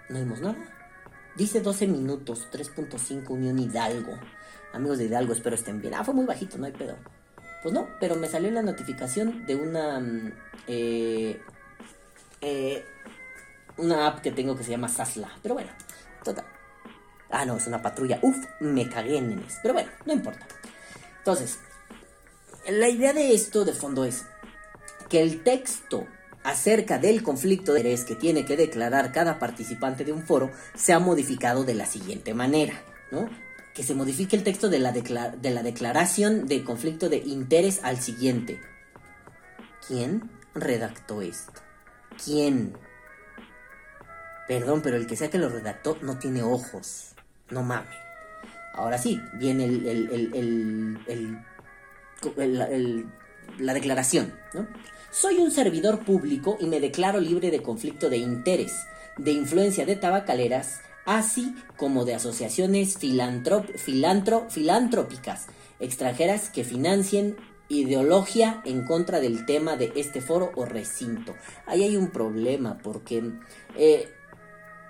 [0.09, 0.57] No vimos nada.
[1.37, 4.19] Dice 12 minutos, 3.5 Unión Hidalgo.
[4.73, 5.95] Amigos de Hidalgo, espero estén bien.
[5.95, 6.97] Ah, fue muy bajito, no hay pedo.
[7.63, 10.01] Pues no, pero me salió la notificación de una...
[10.01, 10.33] mm,
[10.69, 11.41] eh,
[12.47, 12.85] eh,
[13.77, 15.29] una app que tengo que se llama Sasla.
[15.43, 15.71] Pero bueno,
[16.23, 16.45] total.
[17.29, 18.21] Ah, no, es una patrulla.
[18.23, 19.59] Uf, me cagué en nenes.
[19.63, 20.47] Pero bueno, no importa.
[21.19, 21.59] Entonces,
[22.69, 24.25] la idea de esto de fondo es
[25.09, 26.07] que el texto
[26.45, 31.01] acerca del conflicto de interés que tiene que declarar cada participante de un foro sea
[31.01, 32.81] modificado de la siguiente manera,
[33.11, 33.29] ¿no?
[33.75, 38.01] Que se modifique el texto de la, de la declaración de conflicto de interés al
[38.01, 38.61] siguiente.
[39.89, 41.66] ¿Quién redactó esto?
[42.25, 42.75] ¿Quién?
[44.49, 47.15] Perdón, pero el que sea que lo redactó no tiene ojos.
[47.51, 47.95] No mames.
[48.75, 51.39] Ahora sí, viene el,
[53.59, 54.67] la declaración, ¿no?
[55.11, 59.97] Soy un servidor público y me declaro libre de conflicto de interés, de influencia de
[59.97, 65.47] tabacaleras, así como de asociaciones filantrop- filantro- filantrópicas
[65.81, 67.37] extranjeras que financien
[67.69, 71.35] ideología en contra del tema de este foro o recinto.
[71.67, 73.33] Ahí hay un problema porque
[73.77, 74.09] eh,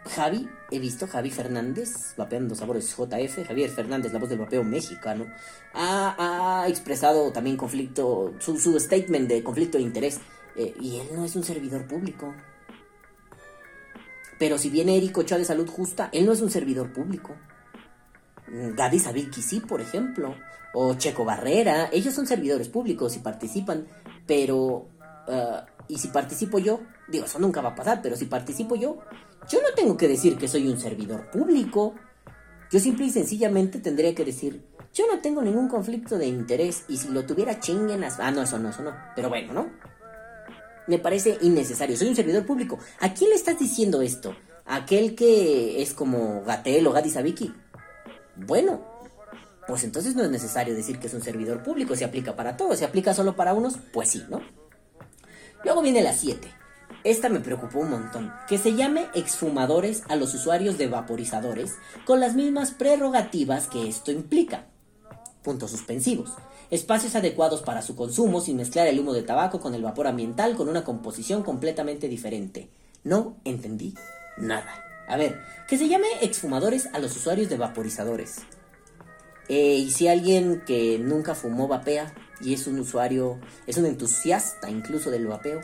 [0.08, 5.26] Javi, he visto Javi Fernández, vapeando sabores JF, Javier Fernández, la voz del vapeo mexicano,
[5.74, 10.20] ha, expresado también conflicto, su, su statement de conflicto de interés,
[10.56, 12.34] eh, y él no es un servidor público.
[14.38, 17.34] Pero si viene Eric Ochoa de Salud Justa, él no es un servidor público.
[18.48, 20.34] Gadi Sabiki sí, por ejemplo,
[20.72, 23.86] o Checo Barrera, ellos son servidores públicos y participan,
[24.26, 24.88] pero...
[25.28, 28.98] ah, y si participo yo, digo, eso nunca va a pasar, pero si participo yo,
[29.48, 31.94] yo no tengo que decir que soy un servidor público.
[32.70, 36.96] Yo simple y sencillamente tendría que decir, yo no tengo ningún conflicto de interés y
[36.96, 38.18] si lo tuviera chinguen las...
[38.18, 38.92] Ah, no, eso no, eso no.
[39.14, 39.70] Pero bueno, ¿no?
[40.88, 41.96] Me parece innecesario.
[41.96, 42.78] Soy un servidor público.
[43.00, 44.34] ¿A quién le estás diciendo esto?
[44.64, 47.54] ¿A aquel que es como Gatel o Gadi Sabiki?
[48.36, 48.80] Bueno,
[49.66, 52.78] pues entonces no es necesario decir que es un servidor público, se aplica para todos,
[52.78, 54.40] se aplica solo para unos, pues sí, ¿no?
[55.64, 56.48] Luego viene la 7.
[57.02, 58.32] Esta me preocupó un montón.
[58.48, 64.12] Que se llame exfumadores a los usuarios de vaporizadores con las mismas prerrogativas que esto
[64.12, 64.66] implica.
[65.42, 66.32] Puntos suspensivos.
[66.70, 70.56] Espacios adecuados para su consumo sin mezclar el humo de tabaco con el vapor ambiental
[70.56, 72.70] con una composición completamente diferente.
[73.04, 73.94] No entendí
[74.36, 74.85] nada.
[75.08, 78.38] A ver, que se llame exfumadores a los usuarios de vaporizadores.
[79.48, 84.68] Eh, y si alguien que nunca fumó vapea y es un usuario, es un entusiasta
[84.68, 85.60] incluso del vapeo,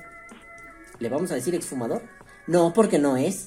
[1.00, 2.02] ¿le vamos a decir exfumador?
[2.46, 3.46] No, porque no es.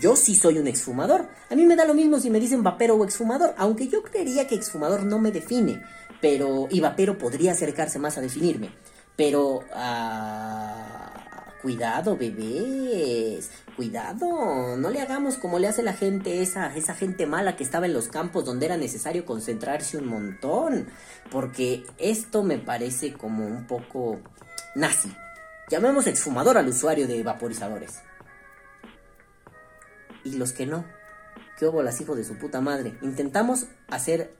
[0.00, 1.28] Yo sí soy un exfumador.
[1.48, 4.46] A mí me da lo mismo si me dicen vapero o exfumador, aunque yo creería
[4.46, 5.82] que exfumador no me define,
[6.20, 8.70] pero y vapero podría acercarse más a definirme.
[9.16, 16.94] Pero ah, cuidado, bebés, cuidado, no le hagamos como le hace la gente esa esa
[16.94, 20.86] gente mala que estaba en los campos donde era necesario concentrarse un montón,
[21.30, 24.20] porque esto me parece como un poco
[24.74, 25.10] nazi.
[25.70, 28.00] Llamemos exfumador al usuario de vaporizadores.
[30.24, 30.84] Y los que no.
[31.58, 32.98] ¿Qué hubo las hijos de su puta madre?
[33.00, 34.34] Intentamos hacer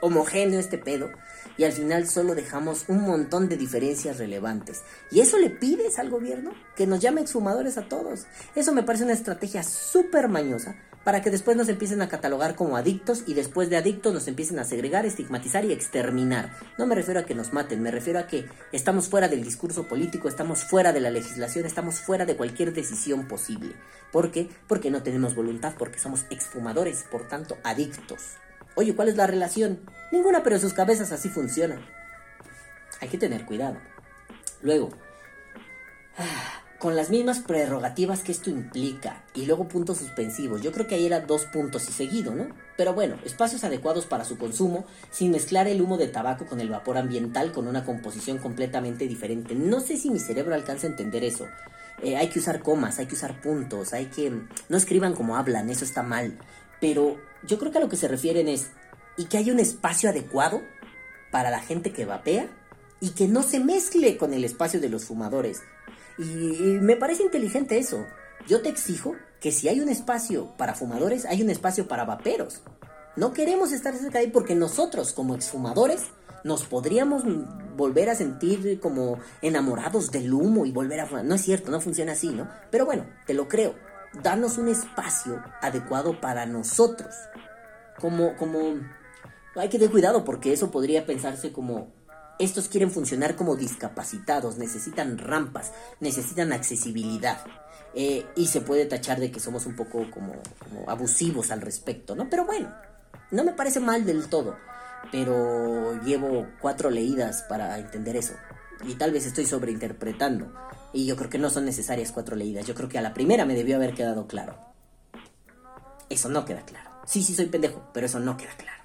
[0.00, 1.10] homogéneo este pedo
[1.56, 4.82] y al final solo dejamos un montón de diferencias relevantes.
[5.10, 6.52] ¿Y eso le pides al gobierno?
[6.76, 8.26] Que nos llame exfumadores a todos.
[8.54, 12.76] Eso me parece una estrategia súper mañosa para que después nos empiecen a catalogar como
[12.76, 16.50] adictos y después de adictos nos empiecen a segregar, estigmatizar y exterminar.
[16.78, 19.86] No me refiero a que nos maten, me refiero a que estamos fuera del discurso
[19.86, 23.74] político, estamos fuera de la legislación, estamos fuera de cualquier decisión posible.
[24.10, 24.48] ¿Por qué?
[24.66, 28.38] Porque no tenemos voluntad, porque somos exfumadores, por tanto adictos.
[28.76, 29.80] Oye, ¿cuál es la relación?
[30.10, 31.84] Ninguna, pero en sus cabezas así funcionan.
[33.00, 33.76] Hay que tener cuidado.
[34.62, 34.90] Luego,
[36.18, 40.60] ah, con las mismas prerrogativas que esto implica, y luego puntos suspensivos.
[40.60, 42.48] Yo creo que ahí eran dos puntos y seguido, ¿no?
[42.76, 46.68] Pero bueno, espacios adecuados para su consumo, sin mezclar el humo de tabaco con el
[46.68, 49.54] vapor ambiental con una composición completamente diferente.
[49.54, 51.46] No sé si mi cerebro alcanza a entender eso.
[52.02, 54.42] Eh, hay que usar comas, hay que usar puntos, hay que...
[54.68, 56.36] No escriban como hablan, eso está mal.
[56.80, 58.70] Pero yo creo que a lo que se refieren es,
[59.16, 60.62] y que haya un espacio adecuado
[61.30, 62.48] para la gente que vapea
[63.00, 65.62] y que no se mezcle con el espacio de los fumadores.
[66.18, 68.04] Y, y me parece inteligente eso.
[68.46, 72.62] Yo te exijo que si hay un espacio para fumadores, hay un espacio para vaperos.
[73.16, 76.02] No queremos estar cerca de ahí porque nosotros, como exfumadores,
[76.44, 77.24] nos podríamos
[77.76, 81.24] volver a sentir como enamorados del humo y volver a fumar.
[81.24, 82.48] No es cierto, no funciona así, ¿no?
[82.70, 83.74] Pero bueno, te lo creo.
[84.22, 87.14] Danos un espacio adecuado para nosotros.
[87.98, 88.58] Como, como...
[89.56, 91.92] Hay que tener cuidado porque eso podría pensarse como...
[92.38, 97.38] Estos quieren funcionar como discapacitados, necesitan rampas, necesitan accesibilidad.
[97.94, 102.16] Eh, y se puede tachar de que somos un poco como, como abusivos al respecto,
[102.16, 102.28] ¿no?
[102.28, 102.74] Pero bueno,
[103.30, 104.56] no me parece mal del todo.
[105.12, 108.34] Pero llevo cuatro leídas para entender eso.
[108.84, 110.52] Y tal vez estoy sobreinterpretando.
[110.94, 112.66] Y yo creo que no son necesarias cuatro leídas.
[112.66, 114.56] Yo creo que a la primera me debió haber quedado claro.
[116.08, 116.90] Eso no queda claro.
[117.04, 118.84] Sí, sí, soy pendejo, pero eso no queda claro.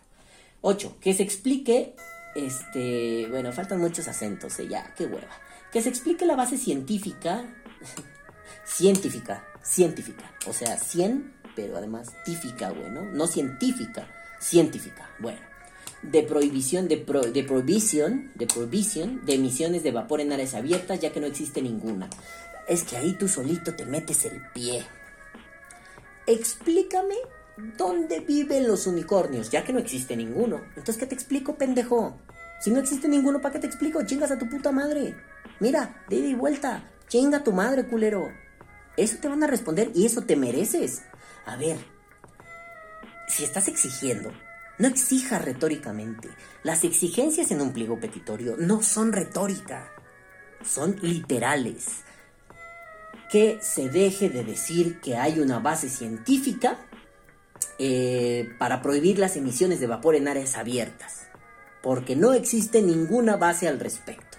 [0.62, 0.98] 8.
[1.00, 1.96] Que se explique.
[2.36, 3.28] Este.
[3.30, 5.30] Bueno, faltan muchos acentos, eh, ya, qué hueva.
[5.72, 7.46] Que se explique la base científica.
[8.66, 10.34] científica, científica.
[10.48, 13.04] O sea, cien, pero además tífica, bueno.
[13.04, 14.08] No científica,
[14.40, 15.08] científica.
[15.20, 15.49] Bueno
[16.02, 21.00] de prohibición de, pro, de prohibición de prohibición de emisiones de vapor en áreas abiertas
[21.00, 22.10] ya que no existe ninguna.
[22.68, 24.86] Es que ahí tú solito te metes el pie.
[26.28, 27.16] Explícame
[27.78, 30.62] dónde viven los unicornios, ya que no existe ninguno.
[30.70, 32.16] Entonces, ¿qué te explico, pendejo?
[32.62, 34.06] Si no existe ninguno, ¿para qué te explico?
[34.06, 35.16] Chingas a tu puta madre.
[35.60, 36.84] Mira, de ida y vuelta.
[37.08, 38.30] Chinga a tu madre, culero.
[38.96, 41.02] Eso te van a responder y eso te mereces.
[41.46, 41.78] A ver,
[43.28, 44.32] si estás exigiendo
[44.80, 46.30] no exija retóricamente.
[46.64, 49.92] Las exigencias en un pliego petitorio no son retórica,
[50.64, 51.88] son literales.
[53.30, 56.80] Que se deje de decir que hay una base científica
[57.78, 61.28] eh, para prohibir las emisiones de vapor en áreas abiertas,
[61.84, 64.38] porque no existe ninguna base al respecto.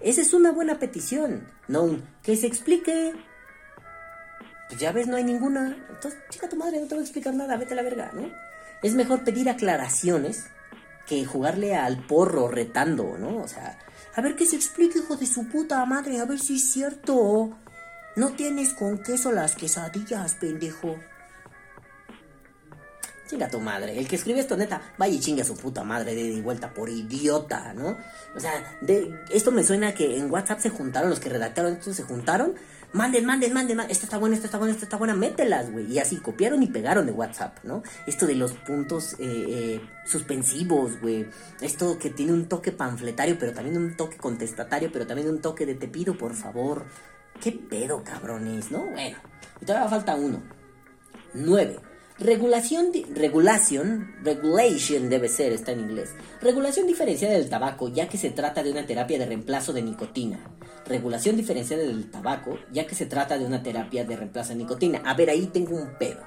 [0.00, 3.14] Esa es una buena petición, no que se explique.
[4.68, 5.76] Pues ya ves, no hay ninguna.
[5.88, 8.30] Entonces, chica tu madre, no te voy a explicar nada, vete a la verga, ¿no?
[8.84, 10.44] Es mejor pedir aclaraciones
[11.06, 13.38] que jugarle al porro retando, ¿no?
[13.38, 13.78] O sea,
[14.14, 17.56] a ver que se explique, hijo de su puta madre, a ver si es cierto.
[18.14, 20.98] No tienes con queso las quesadillas, pendejo.
[23.26, 23.98] Chinga tu madre.
[23.98, 26.90] El que escribe esto, neta, vaya y chinga a su puta madre de vuelta por
[26.90, 27.96] idiota, ¿no?
[28.36, 31.94] O sea, de, esto me suena que en WhatsApp se juntaron, los que redactaron esto
[31.94, 32.54] se juntaron
[32.94, 33.90] Manden, manden, manden, manden.
[33.90, 35.16] Esta está buena, esta está buena, esta está buena.
[35.16, 35.92] Mételas, güey.
[35.92, 37.82] Y así copiaron y pegaron de WhatsApp, ¿no?
[38.06, 41.26] Esto de los puntos eh, eh, suspensivos, güey.
[41.60, 45.66] Esto que tiene un toque panfletario, pero también un toque contestatario, pero también un toque
[45.66, 46.86] de te pido, por favor.
[47.40, 48.86] ¿Qué pedo, cabrones, no?
[48.86, 49.18] Bueno,
[49.60, 50.40] y todavía falta uno.
[51.34, 51.80] 9.
[52.20, 56.14] Regulación, regulación, regulation debe ser, está en inglés.
[56.40, 60.38] Regulación diferenciada del tabaco, ya que se trata de una terapia de reemplazo de nicotina.
[60.86, 65.02] Regulación diferenciada del tabaco, ya que se trata de una terapia de reemplazo de nicotina.
[65.04, 66.20] A ver, ahí tengo un pedo.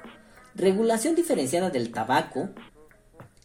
[0.54, 2.50] Regulación diferenciada del tabaco,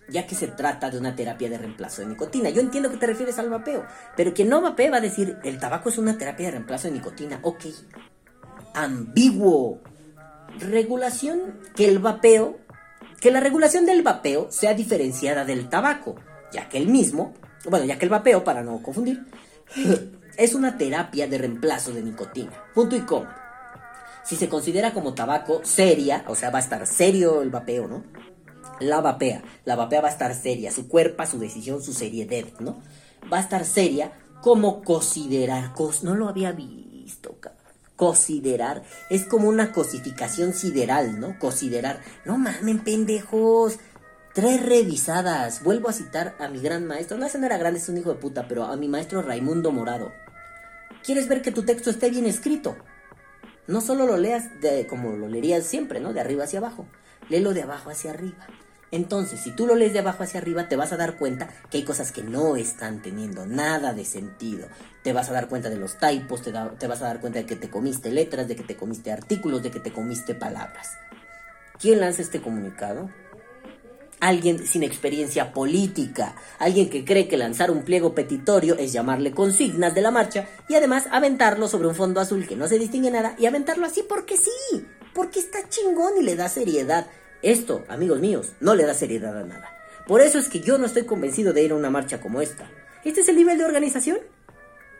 [0.10, 2.50] ya que se trata de una terapia de reemplazo de nicotina.
[2.50, 3.86] Yo entiendo que te refieres al vapeo,
[4.18, 6.96] pero quien no vapea va a decir, el tabaco es una terapia de reemplazo de
[6.96, 7.40] nicotina.
[7.44, 7.66] Ok.
[8.74, 9.80] Ambiguo
[10.60, 12.60] regulación que el vapeo,
[13.20, 16.16] que la regulación del vapeo sea diferenciada del tabaco,
[16.52, 17.34] ya que el mismo,
[17.70, 19.26] bueno, ya que el vapeo, para no confundir,
[20.38, 22.52] es una terapia de reemplazo de nicotina.
[22.74, 23.36] Punto y coma.
[24.24, 28.04] Si se considera como tabaco seria, o sea, va a estar serio el vapeo, ¿no?
[28.80, 32.82] La vapea, la vapea va a estar seria, su cuerpo, su decisión, su seriedad, ¿no?
[33.32, 37.38] Va a estar seria como considerar, cos no lo había visto.
[37.96, 41.38] Considerar es como una cosificación sideral, ¿no?
[41.38, 43.78] Considerar, no mamen, pendejos.
[44.34, 45.64] Tres revisadas.
[45.64, 47.18] Vuelvo a citar a mi gran maestro.
[47.18, 49.72] No, ese no era grande, es un hijo de puta, pero a mi maestro Raimundo
[49.72, 50.12] Morado.
[51.04, 52.78] ¿Quieres ver que tu texto esté bien escrito?
[53.68, 56.14] No solo lo leas de, como lo leerías siempre, ¿no?
[56.14, 56.86] De arriba hacia abajo.
[57.30, 58.48] Léelo de abajo hacia arriba.
[58.92, 61.80] Entonces, si tú lo lees de abajo hacia arriba, te vas a dar cuenta que
[61.80, 64.68] hay cosas que no están teniendo nada de sentido.
[65.04, 67.46] Te vas a dar cuenta de los typos, te, te vas a dar cuenta de
[67.46, 70.92] que te comiste letras, de que te comiste artículos, de que te comiste palabras.
[71.80, 73.10] ¿Quién lanza este comunicado?
[74.20, 79.94] Alguien sin experiencia política, alguien que cree que lanzar un pliego petitorio es llamarle consignas
[79.94, 83.36] de la marcha y además aventarlo sobre un fondo azul que no se distingue nada
[83.38, 87.08] y aventarlo así porque sí, porque está chingón y le da seriedad.
[87.42, 89.70] Esto, amigos míos, no le da seriedad a nada.
[90.08, 92.70] Por eso es que yo no estoy convencido de ir a una marcha como esta.
[93.04, 94.20] ¿Este es el nivel de organización?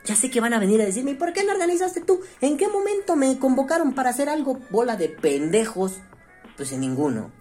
[0.04, 2.20] Ya sé que van a venir a decirme, ¿y por qué no organizaste tú?
[2.42, 4.60] ¿En qué momento me convocaron para hacer algo?
[4.68, 6.00] Bola de pendejos.
[6.58, 7.32] Pues en ninguno.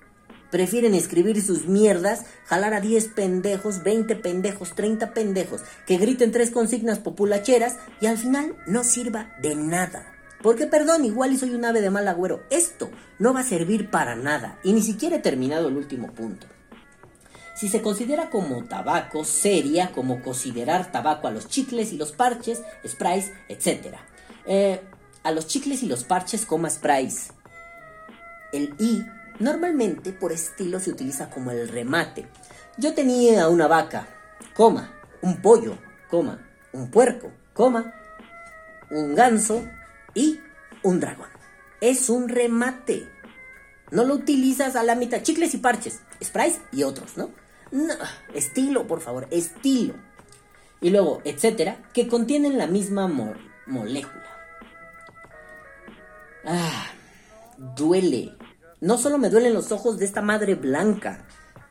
[0.54, 6.52] Prefieren escribir sus mierdas, jalar a 10 pendejos, 20 pendejos, 30 pendejos, que griten tres
[6.52, 10.14] consignas populacheras y al final no sirva de nada.
[10.44, 12.44] Porque perdón, igual y soy un ave de mal agüero.
[12.52, 14.60] Esto no va a servir para nada.
[14.64, 16.46] Y ni siquiera he terminado el último punto.
[17.56, 22.62] Si se considera como tabaco, sería como considerar tabaco a los chicles y los parches,
[22.88, 23.96] sprays, etc.
[24.46, 24.82] Eh,
[25.24, 27.30] a los chicles y los parches, coma sprays.
[28.52, 29.04] El i
[29.40, 32.28] normalmente por estilo se utiliza como el remate.
[32.78, 34.08] Yo tenía una vaca,
[34.56, 34.92] coma,
[35.22, 35.78] un pollo,
[36.10, 36.40] coma,
[36.72, 37.94] un puerco, coma,
[38.90, 39.64] un ganso
[40.14, 40.40] y
[40.84, 41.30] un dragón.
[41.82, 43.08] Es un remate.
[43.92, 45.22] No lo utilizas a la mitad.
[45.22, 47.30] Chicles y parches, sprays y otros, ¿no?
[47.72, 47.94] No,
[48.34, 49.96] estilo, por favor, estilo.
[50.82, 53.36] Y luego, etcétera, que contienen la misma mo-
[53.68, 54.24] molécula.
[56.46, 56.88] Ah,
[57.58, 58.36] duele.
[58.84, 61.26] No solo me duelen los ojos de esta madre blanca.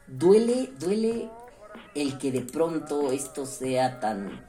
[0.06, 1.28] Duele, duele
[1.94, 4.42] el que de pronto esto sea tan,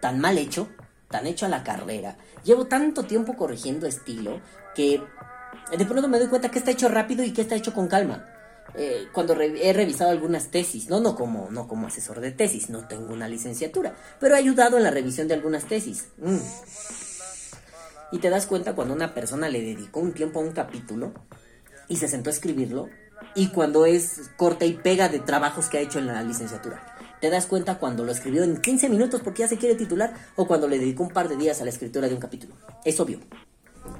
[0.00, 0.68] tan mal hecho,
[1.10, 2.16] tan hecho a la carrera.
[2.44, 4.40] Llevo tanto tiempo corrigiendo estilo
[4.76, 5.02] que
[5.76, 8.24] de pronto me doy cuenta que está hecho rápido y que está hecho con calma.
[8.76, 12.86] Eh, cuando he revisado algunas tesis, no, no como, no como asesor de tesis, no
[12.86, 16.06] tengo una licenciatura, pero he ayudado en la revisión de algunas tesis.
[16.18, 16.38] Mm.
[18.12, 21.12] Y te das cuenta cuando una persona le dedicó un tiempo a un capítulo
[21.88, 22.88] y se sentó a escribirlo,
[23.34, 26.82] y cuando es corta y pega de trabajos que ha hecho en la licenciatura.
[27.20, 30.46] Te das cuenta cuando lo escribió en 15 minutos porque ya se quiere titular o
[30.46, 32.54] cuando le dedicó un par de días a la escritura de un capítulo.
[32.84, 33.20] Es obvio.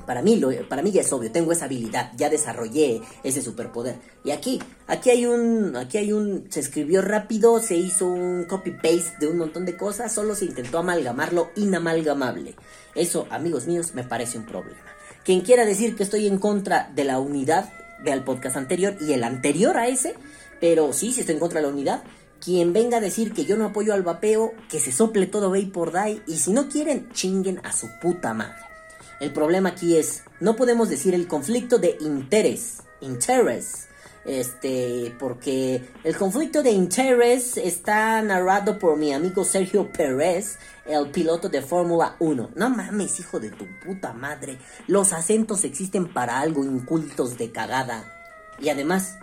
[0.04, 3.96] Para mí, lo, para mí ya es obvio, tengo esa habilidad, ya desarrollé ese superpoder.
[4.24, 9.16] Y aquí, aquí hay un, aquí hay un, se escribió rápido, se hizo un copy-paste
[9.20, 12.56] de un montón de cosas, solo se intentó amalgamar lo inamalgamable.
[12.94, 14.95] Eso, amigos míos, me parece un problema.
[15.26, 19.12] Quien quiera decir que estoy en contra de la unidad, vea el podcast anterior y
[19.12, 20.14] el anterior a ese,
[20.60, 22.04] pero sí, sí estoy en contra de la unidad.
[22.40, 25.90] Quien venga a decir que yo no apoyo al vapeo, que se sople todo por
[25.90, 28.54] Day, y si no quieren, chinguen a su puta madre.
[29.18, 33.88] El problema aquí es, no podemos decir el conflicto de interés, interés,
[34.26, 40.56] este, porque el conflicto de interés está narrado por mi amigo Sergio Pérez,
[40.86, 42.50] el piloto de Fórmula 1.
[42.54, 48.12] No mames, hijo de tu puta madre, los acentos existen para algo incultos de cagada.
[48.58, 49.18] Y además,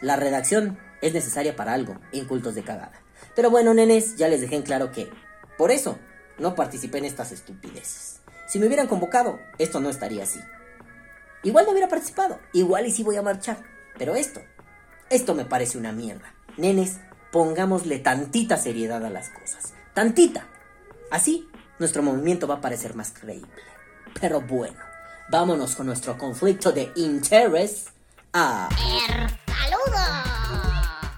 [0.00, 3.00] la redacción es necesaria para algo, incultos de cagada.
[3.34, 5.10] Pero bueno, nenes, ya les dejé en claro que,
[5.56, 5.98] por eso,
[6.38, 8.20] no participé en estas estupideces.
[8.46, 10.40] Si me hubieran convocado, esto no estaría así.
[11.42, 13.58] Igual no hubiera participado, igual y sí voy a marchar.
[13.96, 14.40] Pero esto,
[15.10, 16.34] esto me parece una mierda.
[16.56, 16.98] Nenes,
[17.32, 19.74] pongámosle tantita seriedad a las cosas.
[19.94, 20.46] Tantita.
[21.10, 21.48] Así,
[21.78, 23.48] nuestro movimiento va a parecer más creíble.
[24.20, 24.76] Pero bueno,
[25.30, 27.86] vámonos con nuestro conflicto de interés.
[28.32, 28.68] A...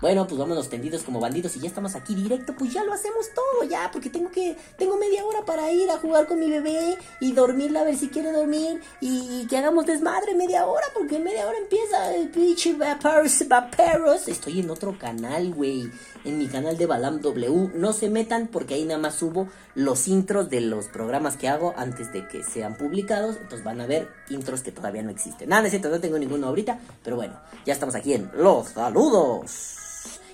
[0.01, 3.27] Bueno, pues vámonos tendidos como bandidos y ya estamos aquí directo, pues ya lo hacemos
[3.35, 6.97] todo ya, porque tengo que, tengo media hora para ir a jugar con mi bebé
[7.21, 11.47] y dormirla a ver si quiere dormir y, que hagamos desmadre media hora, porque media
[11.47, 14.27] hora empieza el pinche Vaperos, Vaperos.
[14.29, 15.91] Estoy en otro canal, güey,
[16.25, 17.73] en mi canal de Balam W.
[17.75, 21.75] No se metan porque ahí nada más subo los intros de los programas que hago
[21.77, 25.51] antes de que sean publicados, entonces van a ver intros que todavía no existen.
[25.51, 29.90] Nada, es cierto, no tengo ninguno ahorita, pero bueno, ya estamos aquí en Los Saludos.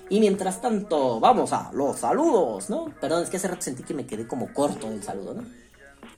[0.08, 2.92] Y mientras tanto, vamos a los saludos, ¿no?
[3.00, 5.66] Perdón, es que hace rato sentí que me quedé como corto del saludo, ¿no?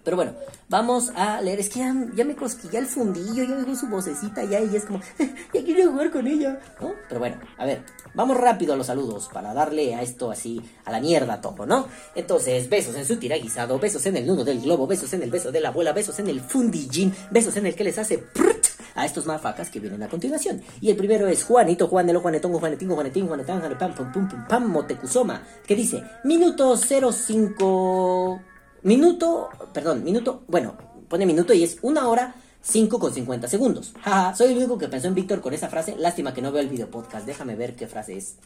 [0.04, 0.32] Pero bueno,
[0.68, 1.60] vamos a leer.
[1.60, 1.92] Es que ya,
[2.24, 5.00] me cosquilla el fundillo, ya oigo su vocecita ya y es como,
[5.52, 6.92] ya quiero jugar con ella, ¿no?
[7.08, 7.82] Pero bueno, a ver,
[8.14, 11.88] vamos rápido a los saludos para darle a esto así, a la mierda todo, ¿no?
[12.14, 15.52] Entonces, besos en su tiraguisado, besos en el nudo del globo, besos en el beso
[15.52, 18.67] de la abuela, besos en el fundillín, besos en el que les hace prut
[18.98, 20.60] a estos mafacas que vienen a continuación.
[20.80, 24.66] Y el primero es Juanito, Juanelo, Juanetongo, Juanetingo, Juanetín, Juanetán, Juanepam, pum, pum, pum, pam,
[24.66, 28.40] Motecuzoma, que dice, minuto 05,
[28.82, 30.76] minuto, perdón, minuto, bueno,
[31.08, 33.94] pone minuto y es una hora 5 con 50 segundos.
[34.02, 35.94] Jaja, soy el único que pensó en Víctor con esa frase.
[35.96, 37.24] Lástima que no veo el video podcast.
[37.24, 38.36] Déjame ver qué frase es.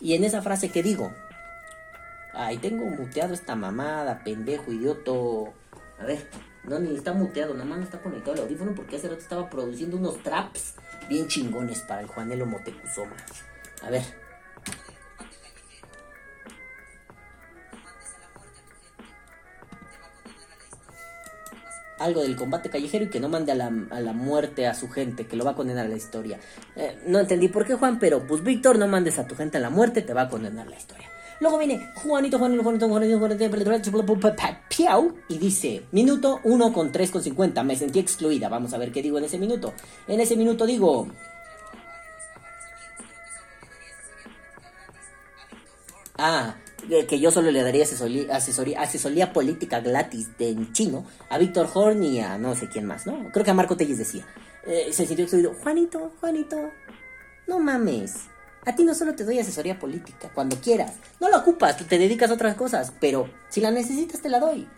[0.00, 1.12] Y en esa frase, ¿qué digo?
[2.34, 5.52] Ay, tengo muteado esta mamada, pendejo, idioto.
[6.00, 6.26] A ver,
[6.64, 9.50] no, ni está muteado, nada más no está conectado el audífono porque hace rato estaba
[9.50, 10.74] produciendo unos traps
[11.08, 13.16] bien chingones para el Juanelo Motecuzoma.
[13.82, 14.02] A ver.
[21.98, 24.88] Algo del combate callejero y que no mande a la, a la muerte a su
[24.88, 26.38] gente, que lo va a condenar a la historia.
[26.74, 29.60] Eh, no entendí por qué, Juan, pero pues Víctor, no mandes a tu gente a
[29.60, 31.08] la muerte, te va a condenar la historia.
[31.42, 34.38] Luego viene Juanito, Juanito, Juanito, Juanito, Juanito,
[34.68, 38.92] Piau, y dice, minuto 1 con 3 con 50, me sentí excluida, vamos a ver
[38.92, 39.74] qué digo en ese minuto.
[40.06, 41.08] En ese minuto digo...
[46.16, 46.54] Ah,
[47.08, 51.68] que yo solo le daría asesoría, asesoría, asesoría política gratis de, en chino a Víctor
[51.74, 53.32] Horn y a no sé quién más, ¿no?
[53.32, 54.24] Creo que a Marco Telles decía.
[54.64, 55.54] Eh, se sintió excluido.
[55.60, 56.70] Juanito, Juanito,
[57.48, 58.28] no mames.
[58.64, 60.92] A ti no solo te doy asesoría política, cuando quieras.
[61.20, 64.68] No la ocupas, te dedicas a otras cosas, pero si la necesitas te la doy.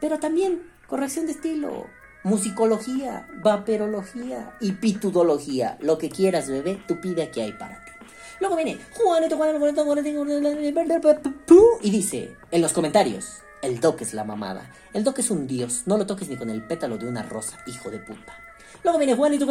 [0.00, 1.86] Pero también corrección de estilo,
[2.24, 5.78] musicología, vaperología y pitudología.
[5.80, 7.92] Lo que quieras, bebé, tú pide aquí hay para ti.
[8.40, 14.24] Luego viene Juanito, Juanito, Juanito, Juanito, y dice en los comentarios, el doc es la
[14.24, 14.70] mamada.
[14.92, 17.58] El doc es un dios, no lo toques ni con el pétalo de una rosa,
[17.66, 18.41] hijo de puta.
[18.84, 19.46] Luego viene Juanito,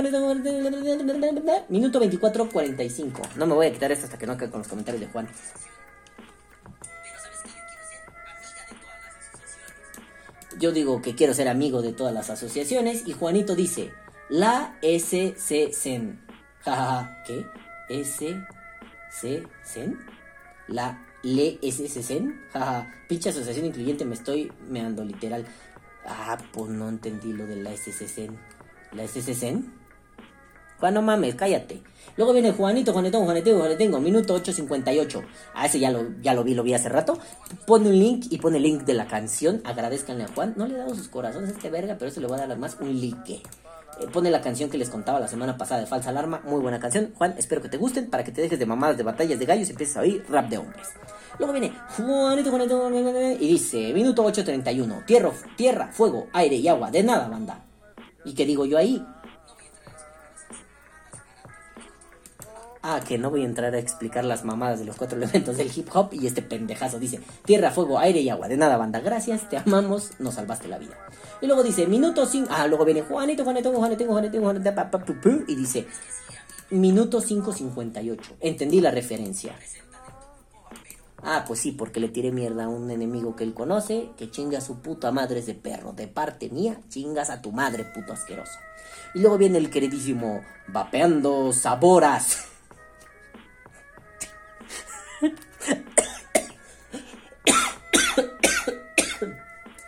[1.69, 3.21] minuto 24, 45.
[3.37, 5.27] No me voy a quitar esto hasta que no acabe con los comentarios de Juan.
[10.59, 13.91] Yo digo que quiero ser amigo de todas las asociaciones y Juanito dice,
[14.29, 16.21] la SCCEN.
[16.59, 17.45] Jajaja, ¿qué?
[18.03, 19.97] SCCEN.
[20.67, 22.47] La le SCCEN.
[22.51, 25.45] Jaja, pinche asociación incluyente, me estoy meando literal.
[26.05, 28.37] Ah, pues no entendí lo de la SCCEN.
[28.93, 29.81] ¿La SCCEN?
[30.81, 31.83] Juan, no mames, cállate.
[32.17, 35.23] Luego viene Juanito, Juanetón, Juanetengo, Juanetengo, minuto 8.58.
[35.53, 37.19] A ese ya lo, ya lo vi, lo vi hace rato.
[37.67, 39.61] Pone un link y pone el link de la canción.
[39.63, 40.55] Agradezcanle a Juan.
[40.57, 42.57] No le he dado sus corazones a este verga, pero eso le voy a dar
[42.57, 43.33] más un like.
[43.33, 46.41] Eh, pone la canción que les contaba la semana pasada de Falsa Alarma.
[46.45, 47.13] Muy buena canción.
[47.15, 49.67] Juan, espero que te gusten para que te dejes de mamadas de batallas de gallos
[49.67, 50.87] y empieces a oír rap de hombres.
[51.37, 52.89] Luego viene Juanito, Juanito,
[53.39, 55.05] y dice, minuto 8.31.
[55.05, 56.89] Tierra, tierra, fuego, aire y agua.
[56.89, 57.70] De nada, banda.
[58.23, 59.05] ¿Y qué digo yo ahí?
[62.83, 65.71] Ah, que no voy a entrar a explicar las mamadas de los cuatro elementos del
[65.75, 68.47] hip hop y este pendejazo dice, tierra, fuego, aire y agua.
[68.47, 70.97] De nada, banda, gracias, te amamos, nos salvaste la vida.
[71.41, 75.85] Y luego dice, minuto 5, ah, luego viene Juanito, Juanito, Juanito, Juanito, Juanito, y dice,
[76.71, 78.17] minuto 5.58.
[78.39, 79.55] Entendí la referencia.
[81.23, 84.57] Ah, pues sí, porque le tiré mierda a un enemigo que él conoce, que chinga
[84.57, 85.93] a su puta madre ese perro.
[85.93, 88.57] De parte mía, chingas a tu madre, puto asqueroso.
[89.13, 92.47] Y luego viene el queridísimo Vapeando Saboras.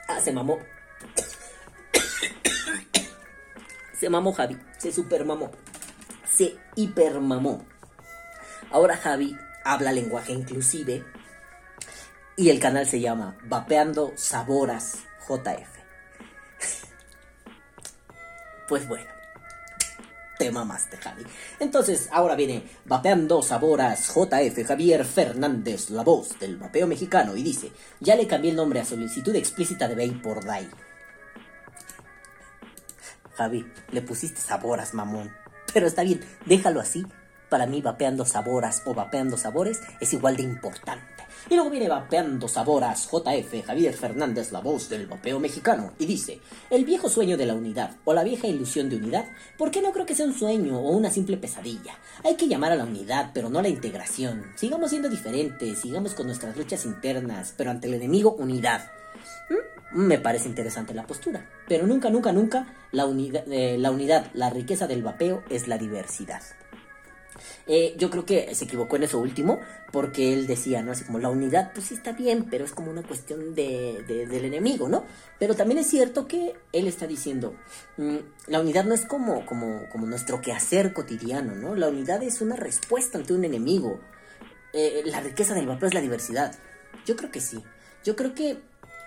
[0.07, 0.59] ah, se mamó.
[3.99, 5.49] Se mamó Javi, se super mamó.
[6.29, 7.65] Se hiper mamó.
[8.69, 11.03] Ahora Javi habla lenguaje inclusive
[12.35, 15.69] y el canal se llama Vapeando Saboras JF.
[18.67, 19.11] Pues bueno.
[20.39, 21.23] Te mamaste, Javi.
[21.59, 27.71] Entonces, ahora viene Vapeando Saboras JF Javier Fernández, la voz del vapeo mexicano, y dice,
[27.99, 30.67] ya le cambié el nombre a solicitud explícita de por Day.
[33.35, 35.31] Javi, le pusiste saboras, mamón.
[35.71, 37.05] Pero está bien, déjalo así.
[37.49, 41.12] Para mí, vapeando saboras o vapeando sabores es igual de importante.
[41.49, 46.39] Y luego viene Vapeando Saboras JF Javier Fernández, la voz del vapeo mexicano, y dice,
[46.69, 49.25] el viejo sueño de la unidad o la vieja ilusión de unidad,
[49.57, 51.97] ¿por qué no creo que sea un sueño o una simple pesadilla?
[52.23, 54.43] Hay que llamar a la unidad, pero no a la integración.
[54.55, 58.91] Sigamos siendo diferentes, sigamos con nuestras luchas internas, pero ante el enemigo unidad.
[59.49, 59.99] ¿Mm?
[60.05, 64.49] Me parece interesante la postura, pero nunca, nunca, nunca la, unidad, eh, la unidad, la
[64.49, 66.41] riqueza del vapeo es la diversidad.
[67.65, 69.59] Eh, yo creo que se equivocó en eso último,
[69.91, 70.91] porque él decía, ¿no?
[70.91, 74.45] Así como la unidad, pues sí está bien, pero es como una cuestión de, del
[74.45, 75.05] enemigo, ¿no?
[75.39, 77.55] Pero también es cierto que él está diciendo,
[77.97, 81.75] mm, la unidad no es como, como, como nuestro quehacer cotidiano, ¿no?
[81.75, 83.99] La unidad es una respuesta ante un enemigo.
[84.73, 86.55] Eh, la riqueza del vapor es la diversidad.
[87.05, 87.63] Yo creo que sí.
[88.03, 88.57] Yo creo que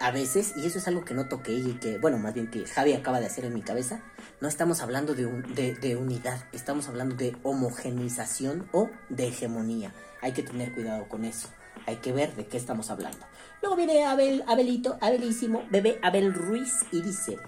[0.00, 2.66] a veces, y eso es algo que no toqué y que, bueno, más bien que
[2.66, 4.00] Javi acaba de hacer en mi cabeza,
[4.40, 5.26] no estamos hablando de,
[5.80, 9.92] de, unidad, estamos hablando de homogenización o de hegemonía.
[10.20, 11.48] Hay que tener cuidado con eso.
[11.86, 13.18] Hay que ver de qué estamos hablando.
[13.62, 17.38] Luego viene Abel, Abelito, Abelísimo, bebé Abel Ruiz y dice,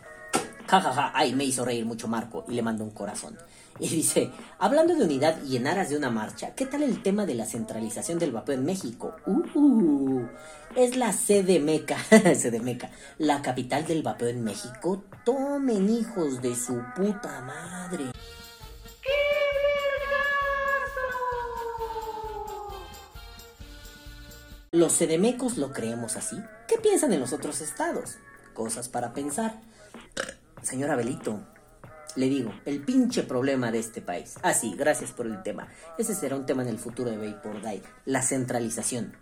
[0.68, 3.38] jajaja, ja, ja, ay, me hizo reír mucho Marco y le mando un corazón.
[3.80, 7.26] Y dice, hablando de unidad y en aras de una marcha, ¿qué tal el tema
[7.26, 9.14] de la centralización del vapeo en México?
[9.26, 10.26] Uh,
[10.74, 11.96] es la sede meca,
[12.34, 15.04] sede meca, la capital del vapeo en México.
[15.24, 18.10] Tomen hijos de su puta madre.
[24.72, 26.36] Los sedemecos lo creemos así.
[26.66, 28.16] ¿Qué piensan en los otros estados?
[28.54, 29.54] Cosas para pensar.
[30.62, 31.40] Señor Abelito,
[32.16, 34.34] le digo, el pinche problema de este país.
[34.42, 35.68] Ah, sí, gracias por el tema.
[35.98, 37.82] Ese será un tema en el futuro de Vapor Day.
[38.04, 39.14] La centralización.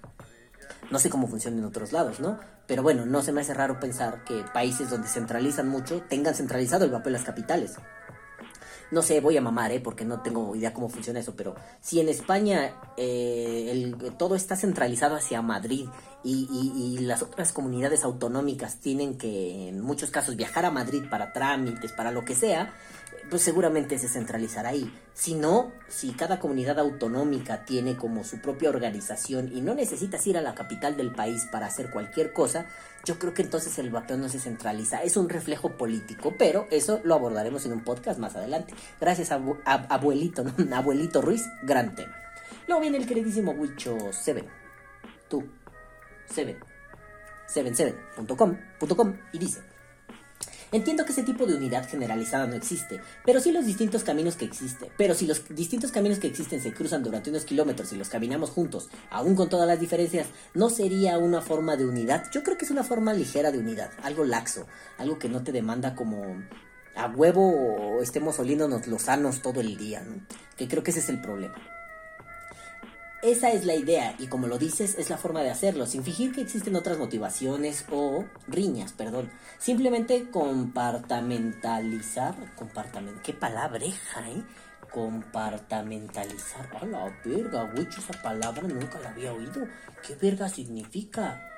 [0.90, 2.38] No sé cómo funciona en otros lados, ¿no?
[2.66, 6.84] Pero bueno, no se me hace raro pensar que países donde centralizan mucho tengan centralizado
[6.84, 7.74] el papel en las capitales.
[8.90, 9.80] No sé, voy a mamar, ¿eh?
[9.80, 15.16] Porque no tengo idea cómo funciona eso, pero si en España eh, todo está centralizado
[15.16, 15.88] hacia Madrid
[16.22, 21.32] y, y, las otras comunidades autonómicas tienen que, en muchos casos, viajar a Madrid para
[21.32, 22.74] trámites, para lo que sea,
[23.30, 24.92] pues seguramente se centralizará ahí.
[25.14, 30.38] Si no, si cada comunidad autonómica tiene como su propia organización y no necesitas ir
[30.38, 32.66] a la capital del país para hacer cualquier cosa,
[33.04, 35.02] yo creo que entonces el vapeo no se centraliza.
[35.02, 38.74] Es un reflejo político, pero eso lo abordaremos en un podcast más adelante.
[39.00, 39.40] Gracias a,
[39.88, 42.14] abuelito, abuelito Ruiz, gran tema.
[42.66, 44.46] Luego viene el queridísimo Wicho Seven.
[45.28, 45.44] Tú,
[46.28, 46.58] Seven.
[47.48, 49.60] 77.com y dice
[50.72, 54.44] Entiendo que ese tipo de unidad generalizada no existe, pero sí los distintos caminos que
[54.44, 54.88] existen.
[54.96, 58.50] Pero si los distintos caminos que existen se cruzan durante unos kilómetros y los caminamos
[58.50, 62.24] juntos, aún con todas las diferencias, ¿no sería una forma de unidad?
[62.32, 64.66] Yo creo que es una forma ligera de unidad, algo laxo,
[64.98, 66.24] algo que no te demanda como
[66.96, 70.26] a huevo o estemos oliéndonos los sanos todo el día, ¿no?
[70.56, 71.75] Que creo que ese es el problema.
[73.26, 76.32] Esa es la idea y como lo dices es la forma de hacerlo, sin fingir
[76.32, 79.32] que existen otras motivaciones o riñas, perdón.
[79.58, 84.44] Simplemente compartamentalizar, compartament, qué palabreja, ¿eh?
[84.92, 86.68] Compartamentalizar.
[86.80, 89.66] A la verga, güey, esa palabra nunca la había oído.
[90.06, 91.50] ¿Qué verga significa?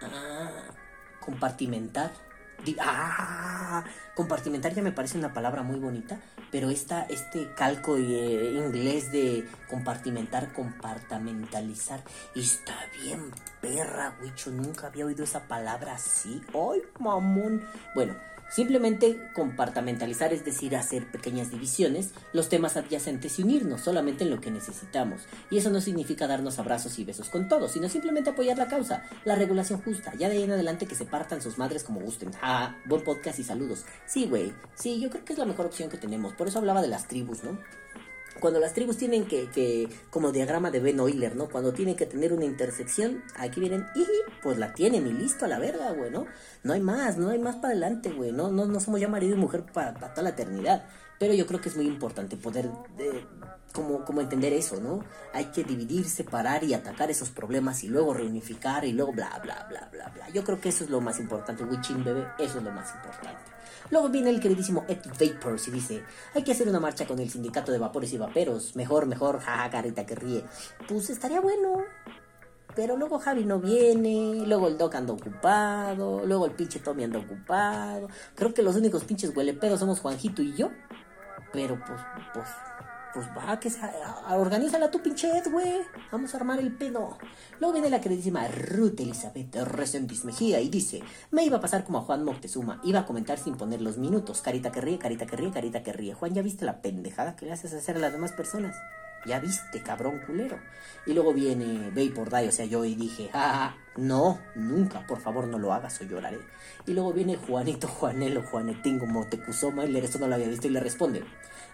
[0.00, 0.62] Ah,
[1.18, 2.12] compartimentar
[2.80, 3.84] ah,
[4.14, 9.46] compartimentar ya me parece una palabra muy bonita, pero esta, este calco eh, inglés de
[9.68, 12.02] compartimentar, compartamentalizar,
[12.34, 16.40] está bien perra, Wicho, nunca había oído esa palabra así.
[16.52, 17.64] ¡Ay, mamón!
[17.94, 18.14] Bueno,
[18.52, 24.42] Simplemente compartamentalizar, es decir, hacer pequeñas divisiones, los temas adyacentes y unirnos solamente en lo
[24.42, 25.22] que necesitamos.
[25.50, 29.04] Y eso no significa darnos abrazos y besos con todos, sino simplemente apoyar la causa,
[29.24, 30.12] la regulación justa.
[30.18, 32.30] Ya de ahí en adelante que se partan sus madres como gusten.
[32.42, 33.86] Ah, buen podcast y saludos.
[34.06, 34.52] Sí, güey.
[34.74, 36.34] Sí, yo creo que es la mejor opción que tenemos.
[36.34, 37.58] Por eso hablaba de las tribus, ¿no?
[38.40, 41.48] Cuando las tribus tienen que, que, como diagrama de Ben Euler, ¿no?
[41.48, 44.04] Cuando tienen que tener una intersección, aquí vienen, y
[44.42, 46.26] pues la tienen y listo a la verga, güey, ¿no?
[46.62, 49.34] No hay más, no hay más para adelante, güey, no, no, no somos ya marido
[49.34, 50.84] y mujer para, toda la eternidad.
[51.18, 52.68] Pero yo creo que es muy importante poder,
[52.98, 53.24] eh,
[53.72, 55.04] como, como entender eso, ¿no?
[55.32, 59.66] Hay que dividir, separar y atacar esos problemas y luego reunificar y luego bla, bla,
[59.68, 60.28] bla, bla, bla.
[60.30, 63.52] Yo creo que eso es lo más importante, Witching bebé, eso es lo más importante.
[63.90, 66.02] Luego viene el queridísimo Ed Vapors y dice,
[66.34, 68.76] hay que hacer una marcha con el sindicato de vapores y vaperos.
[68.76, 70.44] Mejor, mejor, jaja, carita que ríe.
[70.88, 71.82] Pues estaría bueno.
[72.74, 77.18] Pero luego Javi no viene, luego el Doc anda ocupado, luego el pinche Tommy anda
[77.18, 78.08] ocupado.
[78.34, 80.70] Creo que los únicos pinches huelepedos somos Juanjito y yo.
[81.52, 82.00] Pero pues,
[82.32, 82.46] pues,
[83.14, 83.80] pues va, que se,
[84.30, 85.82] organízala tu pinche güey.
[86.10, 87.18] Vamos a armar el pedo.
[87.60, 91.98] Luego viene la queridísima Ruth Elizabeth Resendiz Mejía y dice: Me iba a pasar como
[91.98, 92.80] a Juan Moctezuma.
[92.84, 94.40] Iba a comentar sin poner los minutos.
[94.40, 96.14] Carita que ríe, carita que ríe, carita que ríe.
[96.14, 98.76] Juan, ¿ya viste la pendejada que le haces hacer a las demás personas?
[99.24, 100.58] Ya viste, cabrón culero.
[101.06, 105.46] Y luego viene Vapor Die, o sea, yo y dije, ah, no, nunca, por favor
[105.46, 106.40] no lo hagas o lloraré.
[106.86, 110.80] Y luego viene Juanito, Juanelo, Juanetingo, Motecuzoma, y esto no lo había visto y le
[110.80, 111.22] responde.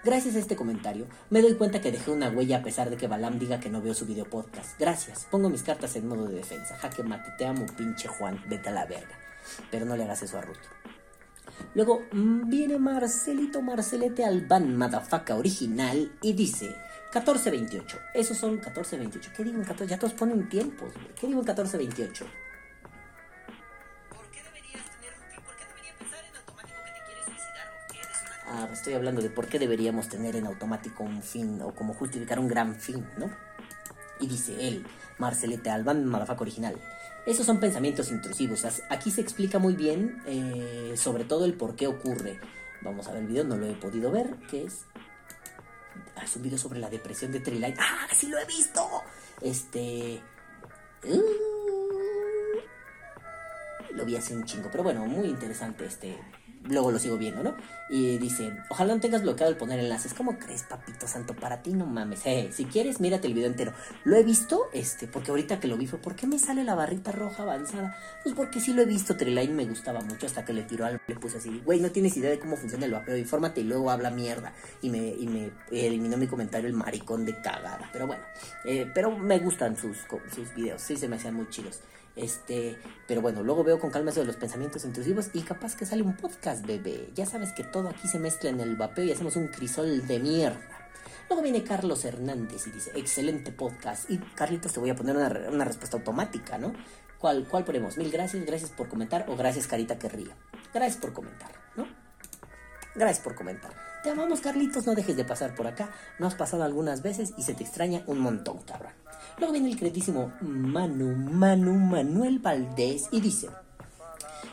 [0.05, 3.09] Gracias a este comentario, me doy cuenta que dejé una huella a pesar de que
[3.09, 4.79] Balam diga que no veo su video podcast.
[4.79, 6.77] Gracias, pongo mis cartas en modo de defensa.
[6.77, 9.19] Jaque mate, te amo, pinche Juan, vete a la verga.
[9.73, 10.57] Pero no le hagas eso a Ruth.
[11.75, 16.67] Luego mm, viene Marcelito Marcelete Albán, madafaca original, y dice
[17.13, 17.99] 1428.
[18.15, 19.33] Esos son 1428.
[19.37, 19.91] ¿Qué digo en 14?
[19.91, 21.09] Ya todos ponen tiempos, güey.
[21.17, 22.25] ¿Qué digo en 1428?
[28.51, 32.39] Ah, estoy hablando de por qué deberíamos tener en automático un fin o cómo justificar
[32.39, 33.31] un gran fin, ¿no?
[34.21, 34.87] Y dice él,
[35.19, 36.77] Marcelete Albán, madafaca original.
[37.27, 38.65] Esos son pensamientos intrusivos.
[38.89, 42.41] Aquí se explica muy bien eh, sobre todo el por qué ocurre.
[42.81, 44.87] Vamos a ver el video, no lo he podido ver, que es...
[46.17, 47.77] Ah, es un video sobre la depresión de Triline.
[47.79, 48.81] ¡Ah, sí lo he visto!
[49.43, 50.23] Este...
[51.05, 51.23] uh,
[53.95, 56.19] lo vi hace un chingo, pero bueno, muy interesante este.
[56.69, 57.57] Luego lo sigo viendo, ¿no?
[57.89, 60.13] Y dice, ojalá no tengas bloqueado el poner enlaces.
[60.13, 61.35] ¿Cómo crees, papito santo?
[61.35, 62.21] Para ti no mames.
[62.27, 63.73] Eh, si quieres, mírate el video entero.
[64.05, 66.75] Lo he visto, este, porque ahorita que lo vi fue, ¿por qué me sale la
[66.75, 67.97] barrita roja avanzada?
[68.23, 71.01] Pues porque sí lo he visto, Triline me gustaba mucho hasta que le tiró al...
[71.07, 73.91] Le puse así, güey, no tienes idea de cómo funciona el vapeo, infórmate y luego
[73.91, 74.53] habla mierda.
[74.83, 77.89] Y me, y me eliminó mi comentario el maricón de cagada.
[77.93, 78.23] Pero bueno,
[78.65, 79.99] eh, pero me gustan sus,
[80.35, 81.81] sus videos, sí se me hacían muy chidos.
[82.19, 85.87] Este, pero bueno, luego veo con calma eso de los pensamientos intrusivos y capaz que
[85.87, 87.11] sale un podcast, bebé.
[87.15, 90.19] Ya sabes que todo aquí se mezcla en el vapeo y hacemos un crisol de
[90.19, 90.89] mierda.
[91.29, 94.11] Luego viene Carlos Hernández y dice, excelente podcast.
[94.11, 96.73] Y Carlitos, te voy a poner una, una respuesta automática, ¿no?
[97.19, 97.97] ¿Cuál, ¿Cuál ponemos?
[97.97, 100.31] Mil gracias, gracias por comentar o gracias Carita que ríe.
[100.75, 101.87] Gracias por comentar, ¿no?
[102.95, 103.88] Gracias por comentar.
[104.03, 104.87] Te amamos, Carlitos.
[104.87, 105.91] No dejes de pasar por acá.
[106.19, 108.93] No has pasado algunas veces y se te extraña un montón, cabrón.
[109.39, 113.49] Luego viene el queridísimo Manu, Manu, Manuel Valdés y dice: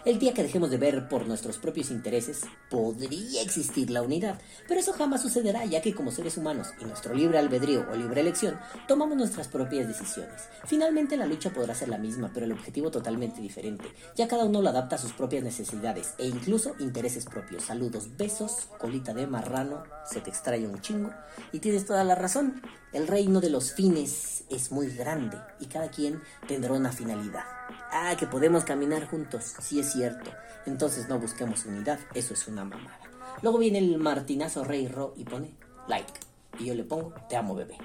[0.05, 4.79] El día que dejemos de ver por nuestros propios intereses, podría existir la unidad, pero
[4.79, 8.59] eso jamás sucederá ya que como seres humanos y nuestro libre albedrío o libre elección,
[8.87, 10.43] tomamos nuestras propias decisiones.
[10.65, 14.61] Finalmente la lucha podrá ser la misma, pero el objetivo totalmente diferente, ya cada uno
[14.61, 17.63] lo adapta a sus propias necesidades e incluso intereses propios.
[17.63, 21.11] Saludos, besos, colita de marrano, se te extraña un chingo,
[21.51, 22.61] y tienes toda la razón,
[22.93, 27.54] el reino de los fines es muy grande y cada quien tendrá una finalidad.
[27.97, 30.29] Ah, que podemos caminar juntos, sí es cierto.
[30.65, 32.99] Entonces no busquemos unidad, eso es una mamada.
[33.41, 35.53] Luego viene el martinazo Rey Ro y pone
[35.87, 36.11] like.
[36.59, 37.77] Y yo le pongo, te amo bebé.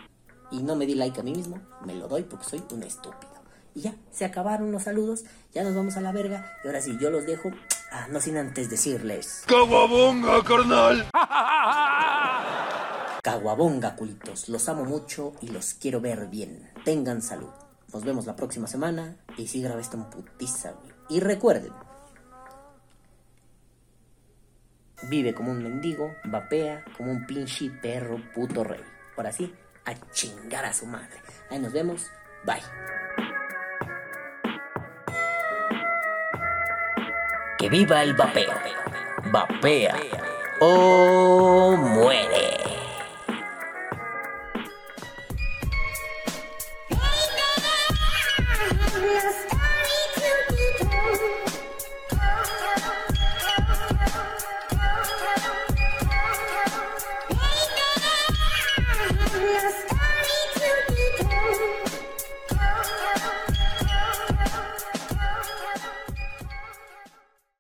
[0.50, 3.30] Y no me di like a mí mismo, me lo doy porque soy un estúpido.
[3.72, 5.22] Y ya, se acabaron los saludos,
[5.54, 6.56] ya nos vamos a la verga.
[6.64, 7.52] Y ahora sí, yo los dejo,
[7.92, 9.44] ah, no sin antes decirles...
[9.46, 11.06] ¡Caguabonga, carnal!
[13.22, 14.48] Caguabonga, culitos.
[14.48, 16.68] Los amo mucho y los quiero ver bien.
[16.84, 17.50] Tengan salud.
[17.92, 20.92] Nos vemos la próxima semana y sí grabé esto en putiza, güey.
[21.08, 21.72] Y recuerden.
[25.08, 28.82] Vive como un mendigo, vapea como un pinche perro puto rey.
[29.16, 29.52] Ahora sí,
[29.84, 31.20] a chingar a su madre.
[31.50, 32.10] Ahí nos vemos.
[32.44, 32.62] Bye.
[37.58, 38.52] Que viva el vapeo.
[39.32, 39.96] Vapea.
[40.60, 41.10] Oh.